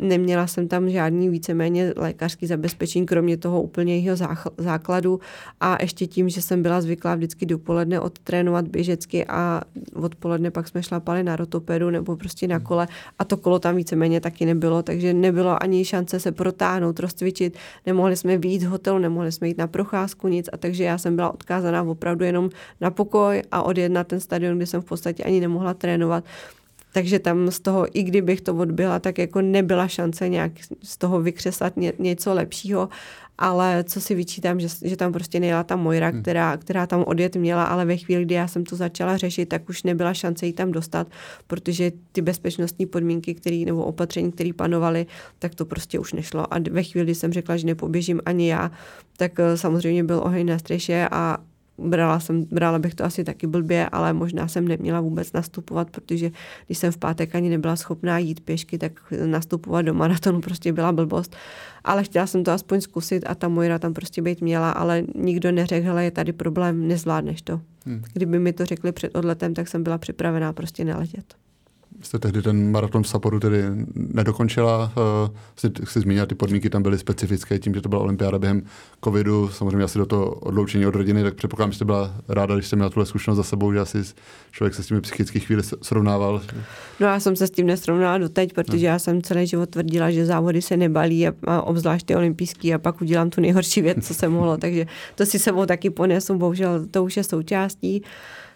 [0.00, 4.16] neměla jsem tam žádný víceméně lékařský zabezpečení, kromě toho úplně jeho
[4.58, 5.20] základu
[5.60, 9.62] a ještě tím, že jsem byla zvyklá vždycky dopoledne odtrénovat běžet vždycky a
[9.94, 12.88] odpoledne pak jsme šlapali na rotopedu nebo prostě na kole
[13.18, 18.16] a to kolo tam víceméně taky nebylo, takže nebylo ani šance se protáhnout, rozcvičit, nemohli
[18.16, 20.48] jsme výjít z hotelu, nemohli jsme jít na procházku, nic.
[20.52, 24.56] A takže já jsem byla odkázaná opravdu jenom na pokoj a odjet na ten stadion,
[24.56, 26.24] kde jsem v podstatě ani nemohla trénovat.
[26.92, 31.20] Takže tam z toho, i kdybych to odbyla, tak jako nebyla šance nějak z toho
[31.20, 32.88] vykřesat ně, něco lepšího
[33.42, 36.22] ale co si vyčítám, že, že tam prostě nejela ta Mojra, hmm.
[36.22, 39.68] která, která tam odjet měla, ale ve chvíli, kdy já jsem to začala řešit, tak
[39.68, 41.10] už nebyla šance ji tam dostat,
[41.46, 45.06] protože ty bezpečnostní podmínky, který, nebo opatření, které panovaly,
[45.38, 46.54] tak to prostě už nešlo.
[46.54, 48.70] A ve chvíli, kdy jsem řekla, že nepoběžím ani já,
[49.16, 51.38] tak eh, samozřejmě byl oheň na střeše a
[51.78, 56.30] brala, jsem, brala bych to asi taky blbě, ale možná jsem neměla vůbec nastupovat, protože
[56.66, 58.92] když jsem v pátek ani nebyla schopná jít pěšky, tak
[59.26, 61.36] nastupovat do maratonu prostě byla blbost.
[61.84, 65.52] Ale chtěla jsem to aspoň zkusit a ta Mojra tam prostě být měla, ale nikdo
[65.52, 67.60] neřekl, hele, je tady problém, nezvládneš to.
[67.86, 68.02] Hmm.
[68.12, 71.34] Kdyby mi to řekli před odletem, tak jsem byla připravená prostě neletět
[72.02, 73.62] jste tehdy ten maraton v Saporu tedy
[73.94, 74.92] nedokončila.
[74.96, 78.62] Uh, si, si zmínila, ty podmínky tam byly specifické tím, že to byla olympiáda během
[79.04, 82.66] covidu, samozřejmě asi do toho odloučení od rodiny, tak předpokládám, že jste byla ráda, když
[82.66, 83.98] jste měla tuhle zkušenost za sebou, že asi
[84.50, 86.42] člověk se s těmi psychickými chvíli srovnával.
[87.00, 88.92] No já jsem se s tím nesrovnala doteď, protože no.
[88.92, 92.78] já jsem celý život tvrdila, že závody se nebalí a, a obzvlášť ty olympijský a
[92.78, 96.86] pak udělám tu nejhorší věc, co se mohlo, takže to si sebou taky ponesu, bohužel
[96.90, 98.02] to už je součástí.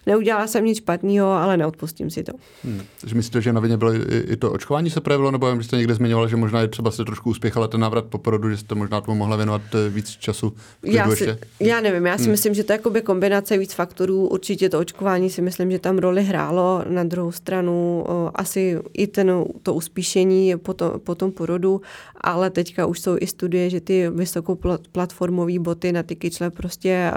[0.06, 2.32] Neudělala jsem nic špatného, ale neodpustím si to.
[2.64, 2.82] Hmm.
[3.00, 5.94] Takže myslíte, že na vině bylo i, i to očkování se projevilo, nebo jste někde
[5.94, 9.00] zmiňovala, že možná je třeba se trošku uspěchala ten návrat po porodu, že jste možná
[9.00, 10.52] tomu mohla věnovat eh, víc času?
[10.82, 12.30] Já, si, já nevím, já si hmm.
[12.30, 14.26] myslím, že to je jakoby kombinace víc faktorů.
[14.28, 16.84] Určitě to očkování si myslím, že tam roli hrálo.
[16.88, 21.80] Na druhou stranu o, asi i ten, to uspíšení po, to, po tom porodu,
[22.20, 27.10] ale teďka už jsou i studie, že ty vysokoplatformové boty na ty kyčle prostě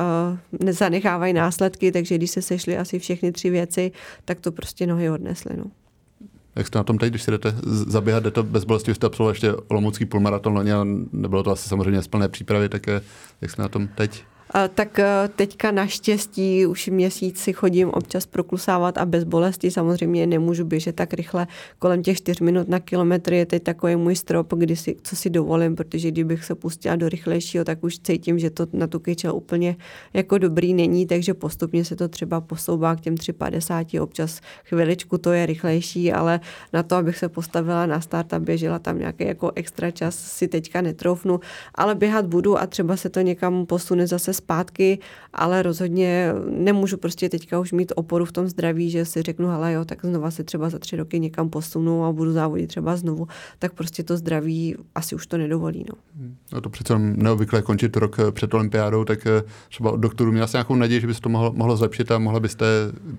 [0.51, 3.91] uh, nezanechávají následky, takže když se sešli asi všechny tři věci,
[4.25, 5.57] tak to prostě nohy odnesly.
[5.57, 5.65] No.
[6.55, 9.31] Jak jste na tom teď, když si jdete zaběhat, jde to bez bolesti, jste absolvoval
[9.31, 12.87] ještě olomoucký půlmaraton a nebylo to asi samozřejmě z plné přípravy, tak
[13.41, 14.23] jak jste na tom teď?
[14.73, 19.71] Tak eh, teďka naštěstí už měsíc si chodím občas proklusávat a bez bolesti.
[19.71, 21.47] Samozřejmě nemůžu běžet tak rychle.
[21.79, 25.29] Kolem těch 4 minut na kilometr je teď takový můj strop, kdy si, co si
[25.29, 29.35] dovolím, protože kdybych se pustila do rychlejšího, tak už cítím, že to na tu kyčel
[29.35, 29.75] úplně
[30.13, 35.31] jako dobrý není, takže postupně se to třeba posouvá k těm 3,50, občas chviličku to
[35.31, 36.39] je rychlejší, ale
[36.73, 40.47] na to, abych se postavila na start a běžela tam nějaký jako extra čas, si
[40.47, 41.39] teďka netroufnu,
[41.75, 44.99] ale běhat budu a třeba se to někam posune zase zpátky,
[45.33, 49.73] ale rozhodně nemůžu prostě teďka už mít oporu v tom zdraví, že si řeknu, hele
[49.73, 53.27] jo, tak znova se třeba za tři roky někam posunu a budu závodit třeba znovu,
[53.59, 55.85] tak prostě to zdraví asi už to nedovolí.
[55.89, 55.95] No,
[56.53, 60.47] no to přece neobvykle končit rok eh, před olympiádou, tak eh, třeba od doktorů měla
[60.47, 62.65] jsem nějakou naději, že by se to mohlo, mohlo zlepšit a mohla byste,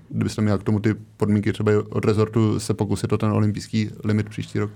[0.09, 4.29] kdybyste měla k tomu ty podmínky třeba od rezortu se pokusit o ten olympijský limit
[4.29, 4.71] příští rok?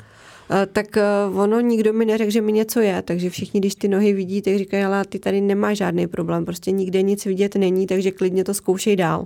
[0.50, 1.04] Eh, tak eh,
[1.34, 4.58] ono nikdo mi neřekl, že mi něco je, takže všichni, když ty nohy vidí, tak
[4.58, 8.54] říkají, ale ty tady nemáš žádný problém, prostě nikde nic vidět není, takže klidně to
[8.54, 9.26] zkoušej dál.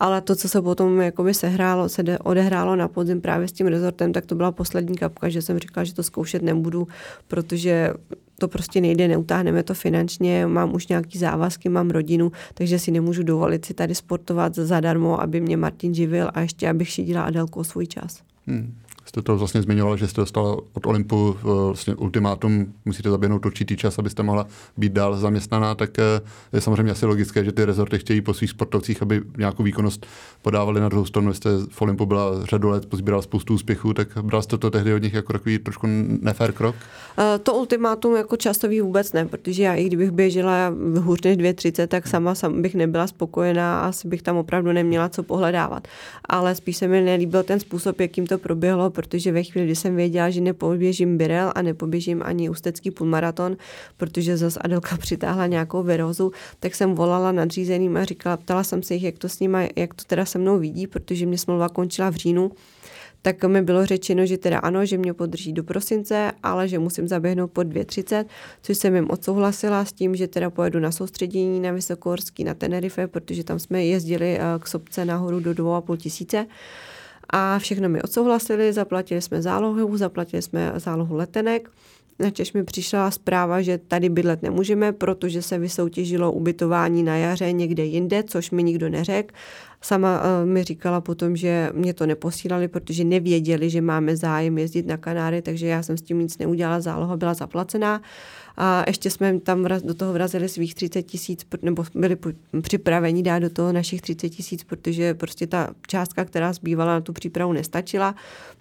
[0.00, 4.12] Ale to, co se potom jakoby sehrálo, se odehrálo na podzim právě s tím rezortem,
[4.12, 6.88] tak to byla poslední kapka, že jsem říkala, že to zkoušet nebudu,
[7.28, 7.92] protože
[8.38, 13.22] to prostě nejde, neutáhneme to finančně, mám už nějaký závazky, mám rodinu, takže si nemůžu
[13.22, 17.64] dovolit si tady sportovat zadarmo, aby mě Martin živil a ještě abych šidila Adelku o
[17.64, 18.22] svůj čas.
[18.46, 18.74] Hmm
[19.06, 23.76] jste to vlastně zmiňoval, že jste dostala od Olympu eh, vlastně ultimátum, musíte zaběhnout určitý
[23.76, 26.20] čas, abyste mohla být dál zaměstnaná, tak eh,
[26.52, 30.06] je samozřejmě asi logické, že ty rezorty chtějí po svých sportovcích, aby nějakou výkonnost
[30.42, 31.34] podávali na druhou stranu.
[31.34, 35.02] Jste v Olympu byla řadu let, pozbírala spoustu úspěchů, tak bral jste to tehdy od
[35.02, 35.86] nich jako takový trošku
[36.20, 36.76] nefér krok?
[37.18, 41.86] Eh, to ultimátum jako časový vůbec ne, protože já i kdybych běžela hůř než 2.30,
[41.86, 45.88] tak sama sam bych nebyla spokojená a asi bych tam opravdu neměla co pohledávat.
[46.24, 49.96] Ale spíš se mi nelíbil ten způsob, jakým to proběhlo, protože ve chvíli, kdy jsem
[49.96, 53.56] věděla, že nepoběžím Birel a nepoběžím ani ústecký půlmaraton,
[53.96, 58.94] protože zase Adelka přitáhla nějakou virózu, tak jsem volala nadřízeným a říkala, ptala jsem se
[58.94, 62.10] jich, jak to s nima, jak to teda se mnou vidí, protože mě smlouva končila
[62.10, 62.52] v říjnu
[63.22, 67.08] tak mi bylo řečeno, že teda ano, že mě podrží do prosince, ale že musím
[67.08, 68.24] zaběhnout pod 2.30,
[68.62, 73.06] což jsem jim odsouhlasila s tím, že teda pojedu na soustředění na Vysokohorský na Tenerife,
[73.06, 76.46] protože tam jsme jezdili eh, k sobce nahoru do 2,5 tisíce.
[77.30, 81.70] A všechno mi odsouhlasili, zaplatili jsme zálohu, zaplatili jsme zálohu letenek.
[82.18, 87.84] Načež mi přišla zpráva, že tady bydlet nemůžeme, protože se vysoutěžilo ubytování na jaře někde
[87.84, 89.34] jinde, což mi nikdo neřekl.
[89.80, 94.86] Sama uh, mi říkala potom, že mě to neposílali, protože nevěděli, že máme zájem jezdit
[94.86, 98.02] na Kanáry, takže já jsem s tím nic neudělala, záloha byla zaplacená.
[98.56, 102.16] A ještě jsme tam do toho vrazili svých 30 tisíc, nebo byli
[102.62, 107.12] připraveni dát do toho našich 30 tisíc, protože prostě ta částka, která zbývala na tu
[107.12, 108.14] přípravu, nestačila.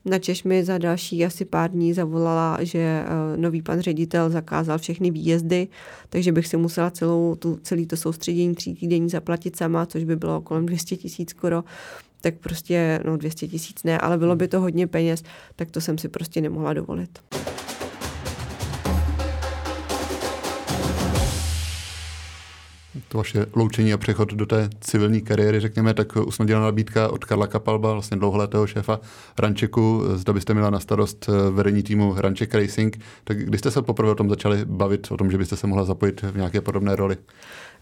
[0.06, 3.06] Načež mi za další asi pár dní zavolala, že eh,
[3.38, 5.68] nový pan ředitel zakázal všechny výjezdy,
[6.10, 10.16] takže bych si musela celou tu, celý to soustředění tří týdení zaplatit sama, což by
[10.16, 11.64] bylo kolem 200 tisíc skoro
[12.22, 15.24] tak prostě, no 200 tisíc ne, ale bylo by to hodně peněz,
[15.56, 17.20] tak to jsem si prostě nemohla dovolit.
[23.16, 27.48] To vaše loučení a přechod do té civilní kariéry, řekněme, tak usnadnila nabídka od Karla
[27.48, 29.00] Kapalba, vlastně dlouholetého šéfa
[29.40, 33.00] Rančeku, zda byste měla na starost eh, vedení týmu Ranček Racing.
[33.24, 35.86] Tak kdy jste se poprvé o tom začali bavit, o tom, že byste se mohla
[35.86, 37.18] zapojit v nějaké podobné roli?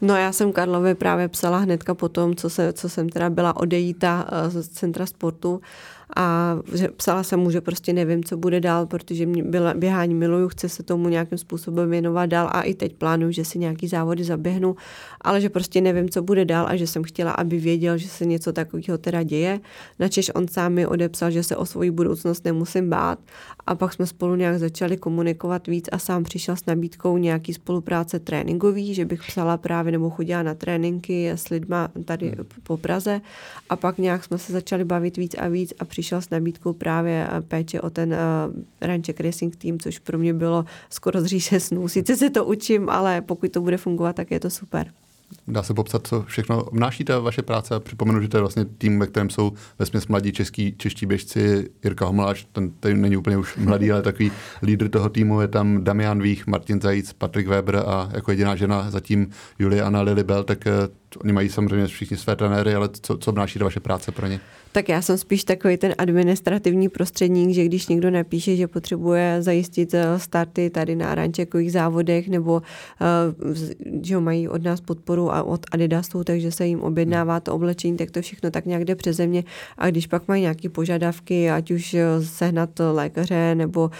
[0.01, 3.55] No já jsem Karlovi právě psala hnedka po tom, co, se, co jsem teda byla
[3.55, 5.61] odejíta eh, z centra sportu
[6.15, 6.57] a
[6.97, 10.69] psala jsem mu, že prostě nevím, co bude dál, protože mě byla, běhání miluju, chci
[10.69, 14.75] se tomu nějakým způsobem věnovat dál a i teď plánuju, že si nějaký závody zaběhnu,
[15.21, 18.25] ale že prostě nevím, co bude dál a že jsem chtěla, aby věděl, že se
[18.25, 19.59] něco takového teda děje.
[19.99, 23.19] Načež on sám mi odepsal, že se o svoji budoucnost nemusím bát
[23.67, 28.19] a pak jsme spolu nějak začali komunikovat víc a sám přišel s nabídkou nějaký spolupráce
[28.19, 32.45] tréninkový, že bych psala právě nebo chodila na tréninky s lidma tady hmm.
[32.63, 33.21] po Praze
[33.69, 37.27] a pak nějak jsme se začali bavit víc a víc a přišel s nabídkou právě
[37.31, 41.59] eh, péče o ten uh, Ranček Racing Team, což pro mě bylo skoro z říše
[41.59, 41.87] snů.
[41.87, 44.91] Sice se to učím, ale pokud to bude fungovat, tak je to super.
[45.47, 48.99] Dá se popsat, co všechno obnáší ta vaše práce připomenu, že to je vlastně tým,
[48.99, 51.69] ve kterém jsou vesměs mladí český, čeští běžci.
[51.83, 55.41] Jirka Homeláš, ten, ten není úplně už mladý, ale takový lídr toho týmu.
[55.41, 60.43] Je tam Damian Vích, Martin Zajíc, Patrik Weber a jako jediná žena zatím Juliana Lilibel,
[60.43, 64.11] tak uh, oni mají samozřejmě všichni své trenéry, ale co, co obnáší ta vaše práce
[64.11, 64.39] pro ně?
[64.73, 69.93] Tak já jsem spíš takový ten administrativní prostředník, že když někdo napíše, že potřebuje zajistit
[69.93, 73.53] eh, starty tady na rančekových závodech nebo uh,
[74.01, 78.11] že mají od nás podporu a od Adidasu, takže se jim objednává to oblečení, tak
[78.11, 79.43] to všechno tak nějak jde přeze mě.
[79.77, 83.91] A když pak mají nějaké požadavky, ať už eh, sehnat lékaře nebo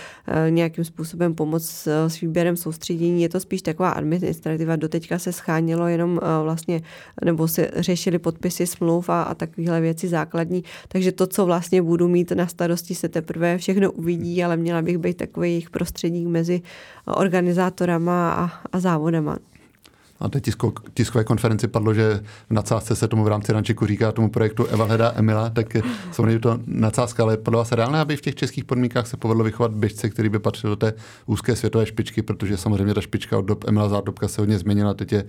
[0.50, 4.76] nějakým způsobem pomoct s výběrem soustředění, je to spíš taková administrativa.
[4.76, 6.82] Doteďka se schánilo jenom vlastně,
[7.24, 10.63] nebo se řešili podpisy smluv a, a takovéhle věci základní.
[10.88, 14.98] Takže to, co vlastně budu mít na starosti, se teprve všechno uvidí, ale měla bych
[14.98, 16.62] být takový jejich prostředník mezi
[17.06, 19.38] organizátorama a, a závodama.
[20.20, 24.12] A té tisko, tiskové konferenci padlo, že v nadsázce se tomu v rámci Rančiku říká
[24.12, 25.78] tomu projektu Evalheda Emila, tak
[26.12, 29.72] samozřejmě to nadsázka, ale podle vás reálné, aby v těch českých podmínkách se povedlo vychovat
[29.72, 30.94] běžce, který by patřil do té
[31.26, 35.12] úzké světové špičky, protože samozřejmě ta špička od dob Emila Zádobka se hodně změnila, teď
[35.12, 35.26] je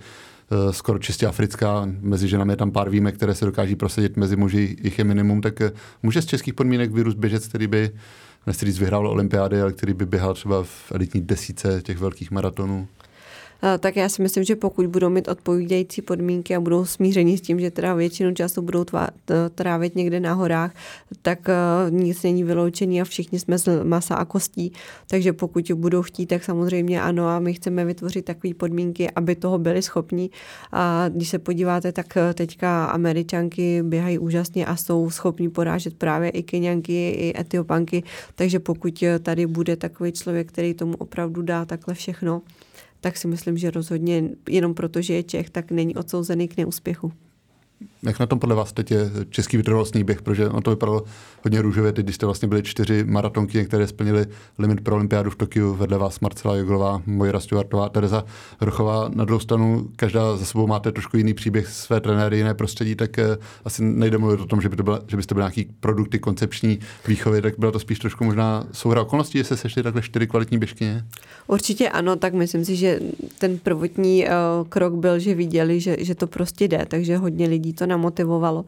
[0.71, 4.77] skoro čistě africká, mezi ženami je tam pár výjimek, které se dokáží prosadit, mezi muži
[4.81, 5.67] jich je minimum, tak uh,
[6.03, 7.91] může z českých podmínek vyrůst běžec, který by
[8.47, 12.87] nechci říct vyhrál olympiády, ale který by běhal třeba v elitní desíce těch velkých maratonů?
[13.79, 17.59] Tak já si myslím, že pokud budou mít odpovídající podmínky a budou smíření s tím,
[17.59, 18.85] že teda většinu času budou
[19.55, 20.71] trávit někde na horách,
[21.21, 24.71] tak uh, nic není vyloučený a všichni jsme z masa a kostí.
[25.07, 29.57] Takže pokud budou chtít, tak samozřejmě ano a my chceme vytvořit takové podmínky, aby toho
[29.57, 30.31] byli schopní.
[30.71, 36.29] A když se podíváte, tak e, teďka američanky běhají úžasně a jsou schopní porážet právě
[36.29, 38.03] i Kenianky, i Etiopanky.
[38.35, 42.41] Takže pokud tady bude takový člověk, který tomu opravdu dá takhle všechno,
[43.05, 47.13] tak si myslím, že rozhodně jenom proto, že je Čech, tak není odsouzený k neúspěchu.
[48.05, 51.03] Jak na tom podle vás teď je český vytrvalostní běh, protože on to vypadalo
[51.43, 54.25] hodně růžově, teď když jste vlastně byli čtyři maratonky, které splnili
[54.59, 58.23] limit pro olympiádu v Tokiu, vedle vás Marcela Joglová, Mojra Stuartová, Tereza
[58.61, 59.09] Rochová.
[59.15, 63.19] Na druhou stranu, každá za sebou máte trošku jiný příběh, své trenéry, jiné prostředí, tak
[63.19, 66.19] eh, asi nejde mluvit o tom, že, by to byla, že byste byli nějaký produkty
[66.19, 70.27] koncepční výchovy, tak byla to spíš trošku možná souhra okolností, že se sešly takhle čtyři
[70.27, 71.05] kvalitní běžkyně?
[71.47, 72.99] Určitě ano, tak myslím si, že
[73.39, 77.73] ten prvotní uh, krok byl, že viděli, že, že to prostě jde, takže hodně lidí
[77.73, 78.65] to namotivovalo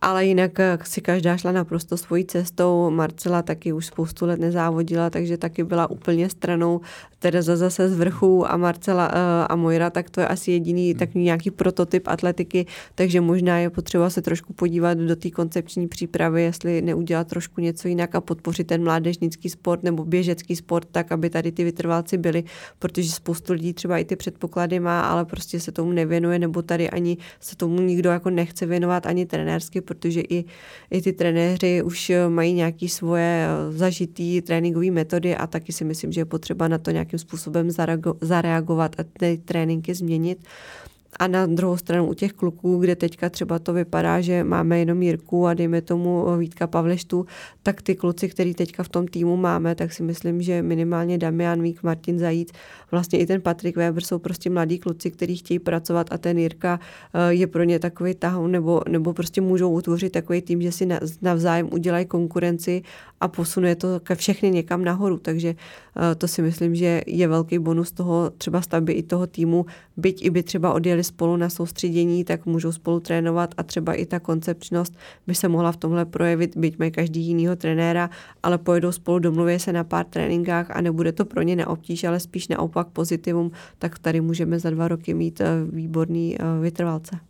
[0.00, 2.90] ale jinak eh, si každá šla naprosto svojí cestou.
[2.90, 6.80] Marcela taky už spoustu let nezávodila, takže taky byla úplně stranou.
[7.18, 10.98] Tereza zase z vrchu a Marcela eh, a Mojra, tak to je asi jediný hmm.
[10.98, 16.42] takový nějaký prototyp atletiky, takže možná je potřeba se trošku podívat do té koncepční přípravy,
[16.42, 21.30] jestli neudělat trošku něco jinak a podpořit ten mládežnický sport nebo běžecký sport tak, aby
[21.30, 22.44] tady ty vytrvalci byli,
[22.78, 26.90] protože spoustu lidí třeba i ty předpoklady má, ale prostě se tomu nevěnuje, nebo tady
[26.90, 30.44] ani se tomu nikdo jako nechce věnovat ani trenérsky, protože i,
[30.90, 36.12] i ty trenéři už mají nějaké svoje eh, zažitý tréninkové metody a taky si myslím,
[36.12, 37.70] že je potřeba na to nějakým způsobem
[38.20, 40.38] zareagovat a ty tréninky změnit.
[41.16, 45.02] A na druhou stranu u těch kluků, kde teďka třeba to vypadá, že máme jenom
[45.02, 47.26] Jirku a dejme tomu Vítka Pavleštu,
[47.62, 51.62] tak ty kluci, který teďka v tom týmu máme, tak si myslím, že minimálně Damian
[51.62, 52.52] Vík, Martin Zajíc,
[52.90, 56.80] vlastně i ten Patrik Weber jsou prostě mladí kluci, kteří chtějí pracovat a ten Jirka
[57.14, 60.88] eh, je pro ně takový tahoun nebo, nebo prostě můžou utvořit takový tým, že si
[61.22, 62.82] navzájem udělají konkurenci
[63.20, 65.18] a posunuje to ke všechny někam nahoru.
[65.18, 69.66] Takže eh, to si myslím, že je velký bonus toho třeba stavby i toho týmu,
[69.96, 74.06] byť i by třeba odjeli spolu na soustředění, tak můžou spolu trénovat a třeba i
[74.06, 74.96] ta koncepčnost
[75.26, 78.10] by se mohla v tomhle projevit, byť mají každý jinýho trenéra,
[78.42, 82.20] ale pojedou spolu, domluví se na pár tréninkách a nebude to pro ně neobtíž, ale
[82.20, 87.27] spíš naopak pozitivum, tak tady můžeme za dva roky mít eh, výborný eh, vytrvalce.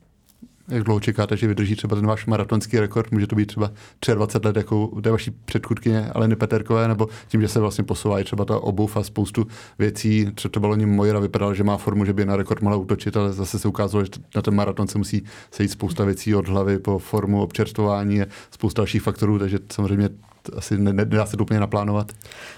[0.70, 3.12] Jak dlouho čekáte, že vydrží třeba ten váš maratonský rekord?
[3.12, 3.72] Může to být třeba
[4.14, 8.24] 23 let jako u té vaší předchůdkyně Aleny Peterkové, nebo tím, že se vlastně posouvá
[8.24, 9.46] třeba ta obuv a spoustu
[9.78, 10.30] věcí.
[10.34, 13.32] Třeba to bylo Mojera vypadalo, že má formu, že by na rekord mohla útočit, ale
[13.32, 16.98] zase se ukázalo, že na ten maraton se musí sejít spousta věcí od hlavy po
[16.98, 20.08] formu občerstvování a spousta dalších faktorů, takže samozřejmě
[20.57, 22.12] asi nedá se to úplně naplánovat.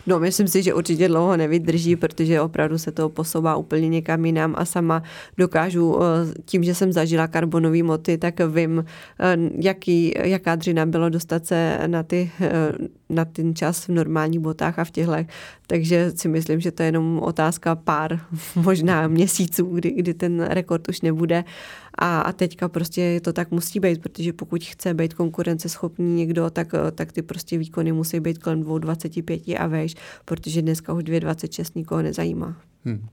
[0.06, 4.54] No, myslím si, že určitě dlouho nevydrží, protože opravdu se to posouvá úplně někam jinam
[4.58, 5.02] a sama
[5.38, 8.84] dokážu, eh, tím, že jsem zažila karbonové moty, tak vím,
[9.20, 12.72] eh, jaký, jaká dřina bylo dostat se na, ty, eh,
[13.08, 15.12] na ten čas v normálních botách a v těchto.
[15.66, 18.20] Takže si myslím, že to je jenom otázka pár,
[18.56, 21.44] možná měsíců, kdy, kdy ten rekord už nebude.
[22.00, 26.68] A, a teďka prostě to tak musí být, protože pokud chce být konkurenceschopný někdo, tak,
[26.94, 29.94] tak ty prostě výkony musí být kolem 2,25 a vejš,
[30.24, 32.56] protože dneska už 2,26 nikoho nezajímá.
[32.84, 33.06] Hmm.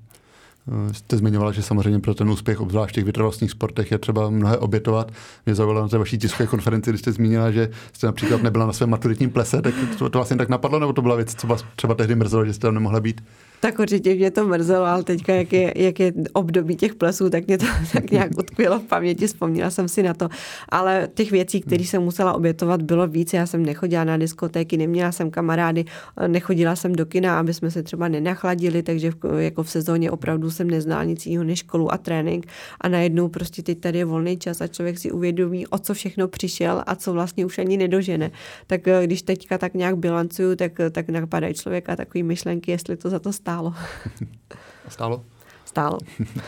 [0.92, 4.58] Jste zmiňovala, že samozřejmě pro ten úspěch, obzvlášť v těch vytrvalostních sportech, je třeba mnohé
[4.58, 5.12] obětovat.
[5.46, 8.74] Mě zaujalo na té vaší tiskové konferenci, kdy jste zmínila, že jste například nebyla na
[8.74, 11.66] svém maturitním plese, tak to, to vlastně tak napadlo, nebo to byla věc, co vás
[11.76, 13.22] třeba tehdy mrzelo, že jste tam nemohla být?
[13.60, 17.48] Tak určitě mě to mrzelo, ale teďka, jak je, jak je období těch plesů, tak
[17.48, 20.30] mě to tak nějak utkvělo v paměti, vzpomněla jsem si na to.
[20.70, 23.34] Ale těch věcí, které jsem musela obětovat, bylo víc.
[23.34, 25.86] Já jsem nechodila na diskotéky, neměla jsem kamarády,
[26.28, 30.52] nechodila jsem do kina, aby jsme se třeba nenachladili, takže v, jako v sezóně opravdu
[30.52, 32.48] jsem neznala nic jiného než školu a trénink.
[32.82, 36.28] A najednou prostě teď tady je volný čas a člověk si uvědomí, o co všechno
[36.28, 38.32] přišel a co vlastně už ani nedožene.
[38.68, 43.10] Tak eh, když teďka tak nějak bilancuju, tak, tak napadají člověka takové myšlenky, jestli to
[43.10, 43.74] za to stálo.
[44.90, 45.24] Stálo?
[45.66, 45.98] Stálo.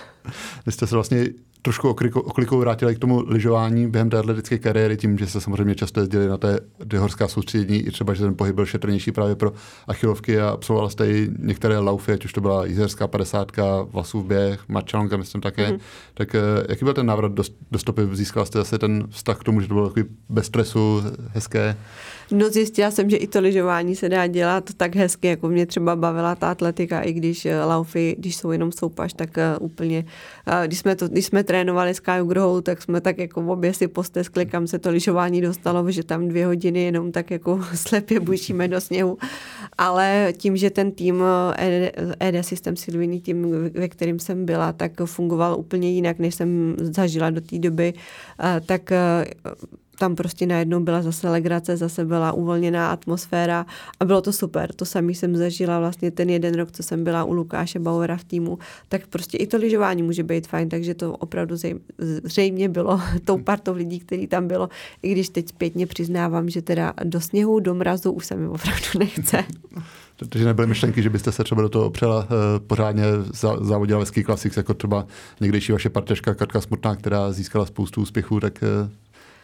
[0.65, 1.25] Vy jste se vlastně
[1.61, 5.99] trošku oklikou vrátili k tomu lyžování během té atletické kariéry, tím, že se samozřejmě často
[5.99, 6.59] jezdili na té
[6.97, 9.53] horská soustředění, i třeba, že ten pohyb byl šetrnější právě pro
[9.87, 14.69] achilovky a absolvoval jste i některé laufy, ať už to byla jízerská padesátka, vlasův běh,
[14.69, 15.67] mačalonka, myslím také.
[15.67, 15.79] Mm-hmm.
[16.13, 16.39] Tak eh,
[16.69, 18.01] jaký byl ten návrat do, do stopy?
[18.11, 21.77] Získal jste zase ten vztah k tomu, že to bylo takový bez stresu, hezké?
[22.31, 25.95] No zjistila jsem, že i to lyžování se dá dělat tak hezky, jako mě třeba
[25.95, 30.05] bavila ta atletika, i když eh, laufy, když jsou jenom soupaž, tak uh, úplně,
[30.47, 33.73] uh, když jsme, to, když jsme trénovali s Kaju Grohou, tak jsme tak jako obě
[33.73, 38.19] si posteskli, kam se to lyžování dostalo, že tam dvě hodiny jenom tak jako slepě
[38.19, 39.17] bušíme do sněhu.
[39.77, 41.23] Ale tím, že ten tým
[41.57, 46.75] ED, ED System Silviny, tým, ve kterým jsem byla, tak fungoval úplně jinak, než jsem
[46.79, 47.93] zažila do té doby,
[48.65, 48.91] tak
[49.99, 53.65] tam prostě najednou byla zase legrace, zase byla uvolněná atmosféra
[53.99, 54.73] a bylo to super.
[54.73, 58.23] To samý jsem zažila vlastně ten jeden rok, co jsem byla u Lukáše Bauera v
[58.23, 61.55] týmu, tak prostě i to lyžování může být fajn, takže to opravdu
[62.23, 64.69] zřejmě bylo tou partou lidí, který tam bylo,
[65.03, 68.99] i když teď zpětně přiznávám, že teda do sněhu, do mrazu už se mi opravdu
[68.99, 69.43] nechce.
[70.29, 72.27] Takže nebyly myšlenky, že byste se třeba do toho opřela uh,
[72.67, 73.03] pořádně
[73.61, 75.05] závodila ve Ski Classics, jako třeba
[75.41, 78.89] někdejší vaše parteška Katka Smutná, která získala spoustu úspěchů, tak uh,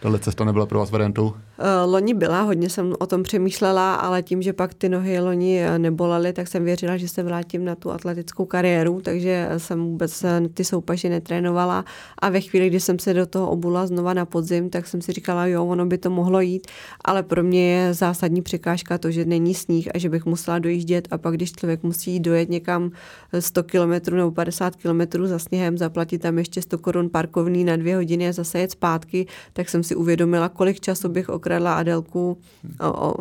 [0.06, 1.34] Tahle cesta nebyla pro vás variantou?
[1.60, 5.64] Eh, loni byla, hodně jsem o tom přemýšlela, ale tím, že pak ty nohy loni
[5.64, 10.24] eh, nebolely, tak jsem věřila, že se vrátím na tu atletickou kariéru, takže jsem vůbec
[10.24, 11.86] eh, ty soupaže netrénovala.
[12.20, 15.12] A ve chvíli, kdy jsem se do toho obula znova na podzim, tak jsem si
[15.12, 16.68] říkala, jo, ono by to mohlo jít,
[17.06, 21.08] ale pro mě je zásadní překážka to, že není sníh a že bych musela dojíždět.
[21.12, 22.91] A pak, když člověk musí dojet někam
[23.39, 27.95] 100 km nebo 50 km za sněhem, zaplatit tam ještě 100 korun parkovný na dvě
[27.95, 32.38] hodiny a zase jet zpátky, tak jsem si uvědomila, kolik času bych okradla Adelku,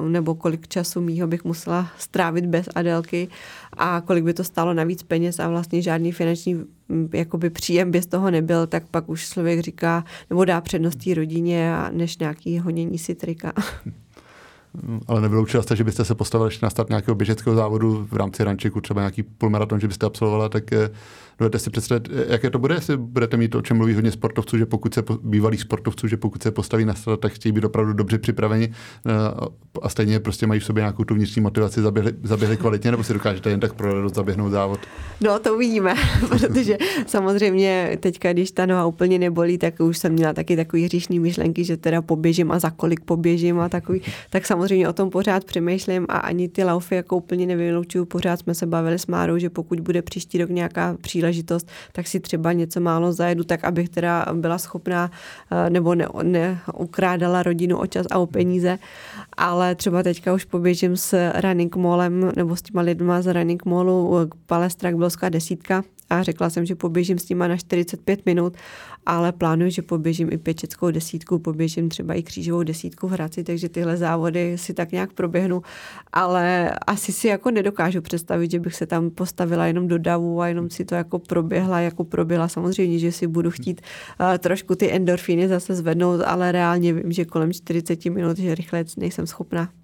[0.08, 3.28] nebo kolik času mýho bych musela strávit bez Adelky
[3.72, 6.64] a kolik by to stálo navíc peněz a vlastně žádný finanční
[7.12, 11.76] jakoby příjem by z toho nebyl, tak pak už člověk říká, nebo dá předností rodině
[11.76, 13.52] a než nějaký honění si trika.
[15.06, 18.80] Ale nevyloučila jste, že byste se postavili na start nějakého běžeckého závodu v rámci rančeku,
[18.80, 20.90] třeba nějaký půlmaraton, že byste absolvovala, tak eh,
[21.38, 24.58] Dovedete si představit, jaké to bude, jestli budete mít to, o čem mluví hodně sportovců,
[24.58, 27.92] že pokud se bývalých sportovců, že pokud se postaví na start, tak chtějí být opravdu
[27.92, 28.72] dobře připraveni
[29.06, 29.10] eh,
[29.82, 33.12] a stejně prostě mají v sobě nějakou tu vnitřní motivaci, zaběhli, zaběhli kvalitně, nebo si
[33.12, 34.80] dokážete jen tak pro radost zaběhnout závod?
[35.20, 35.94] No, to uvidíme,
[36.28, 41.20] protože samozřejmě teďka, když ta noha úplně nebolí, tak už jsem měla taky takový hříšný
[41.20, 45.44] myšlenky, že teda poběžím a za kolik poběžím a takový, tak samozřejmě o tom pořád
[45.44, 48.04] přemýšlím a ani ty laufy jako úplně nevyloučuju.
[48.04, 52.06] Pořád jsme se bavili s Márou, že pokud bude příští rok nějaká příležitost, příležitost, tak
[52.06, 55.10] si třeba něco málo zajedu, tak abych teda byla schopná
[55.50, 58.78] eh, nebo neukrádala ne, rodinu o čas a o peníze.
[59.36, 64.30] Ale třeba teďka už poběžím s running mallem nebo s těma lidma z running mallu
[64.46, 68.56] Palestra Kbelská desítka a řekla jsem, že poběžím s nima na 45 minut,
[69.06, 73.68] ale plánuju, že poběžím i pěčeckou desítku, poběžím třeba i křížovou desítku v Hradci, takže
[73.68, 75.62] tyhle závody si tak nějak proběhnu,
[76.12, 80.48] ale asi si jako nedokážu představit, že bych se tam postavila jenom do davu a
[80.48, 82.48] jenom si to jako proběhla, jako proběhla.
[82.48, 83.80] Samozřejmě, že si budu chtít
[84.20, 88.84] uh, trošku ty endorfíny zase zvednout, ale reálně vím, že kolem 40 minut, že rychle
[88.96, 89.83] nejsem schopná.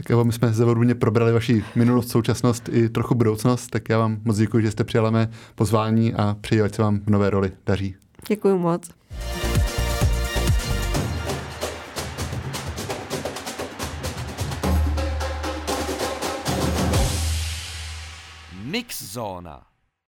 [0.00, 4.18] Tak jo, my jsme zevodně probrali vaši minulost, současnost i trochu budoucnost, tak já vám
[4.24, 7.52] moc děkuji, že jste přijala mé pozvání a přeji, ať se vám v nové roli
[7.66, 7.94] daří.
[8.28, 8.90] Děkuji moc.
[18.64, 19.69] Mix Zona.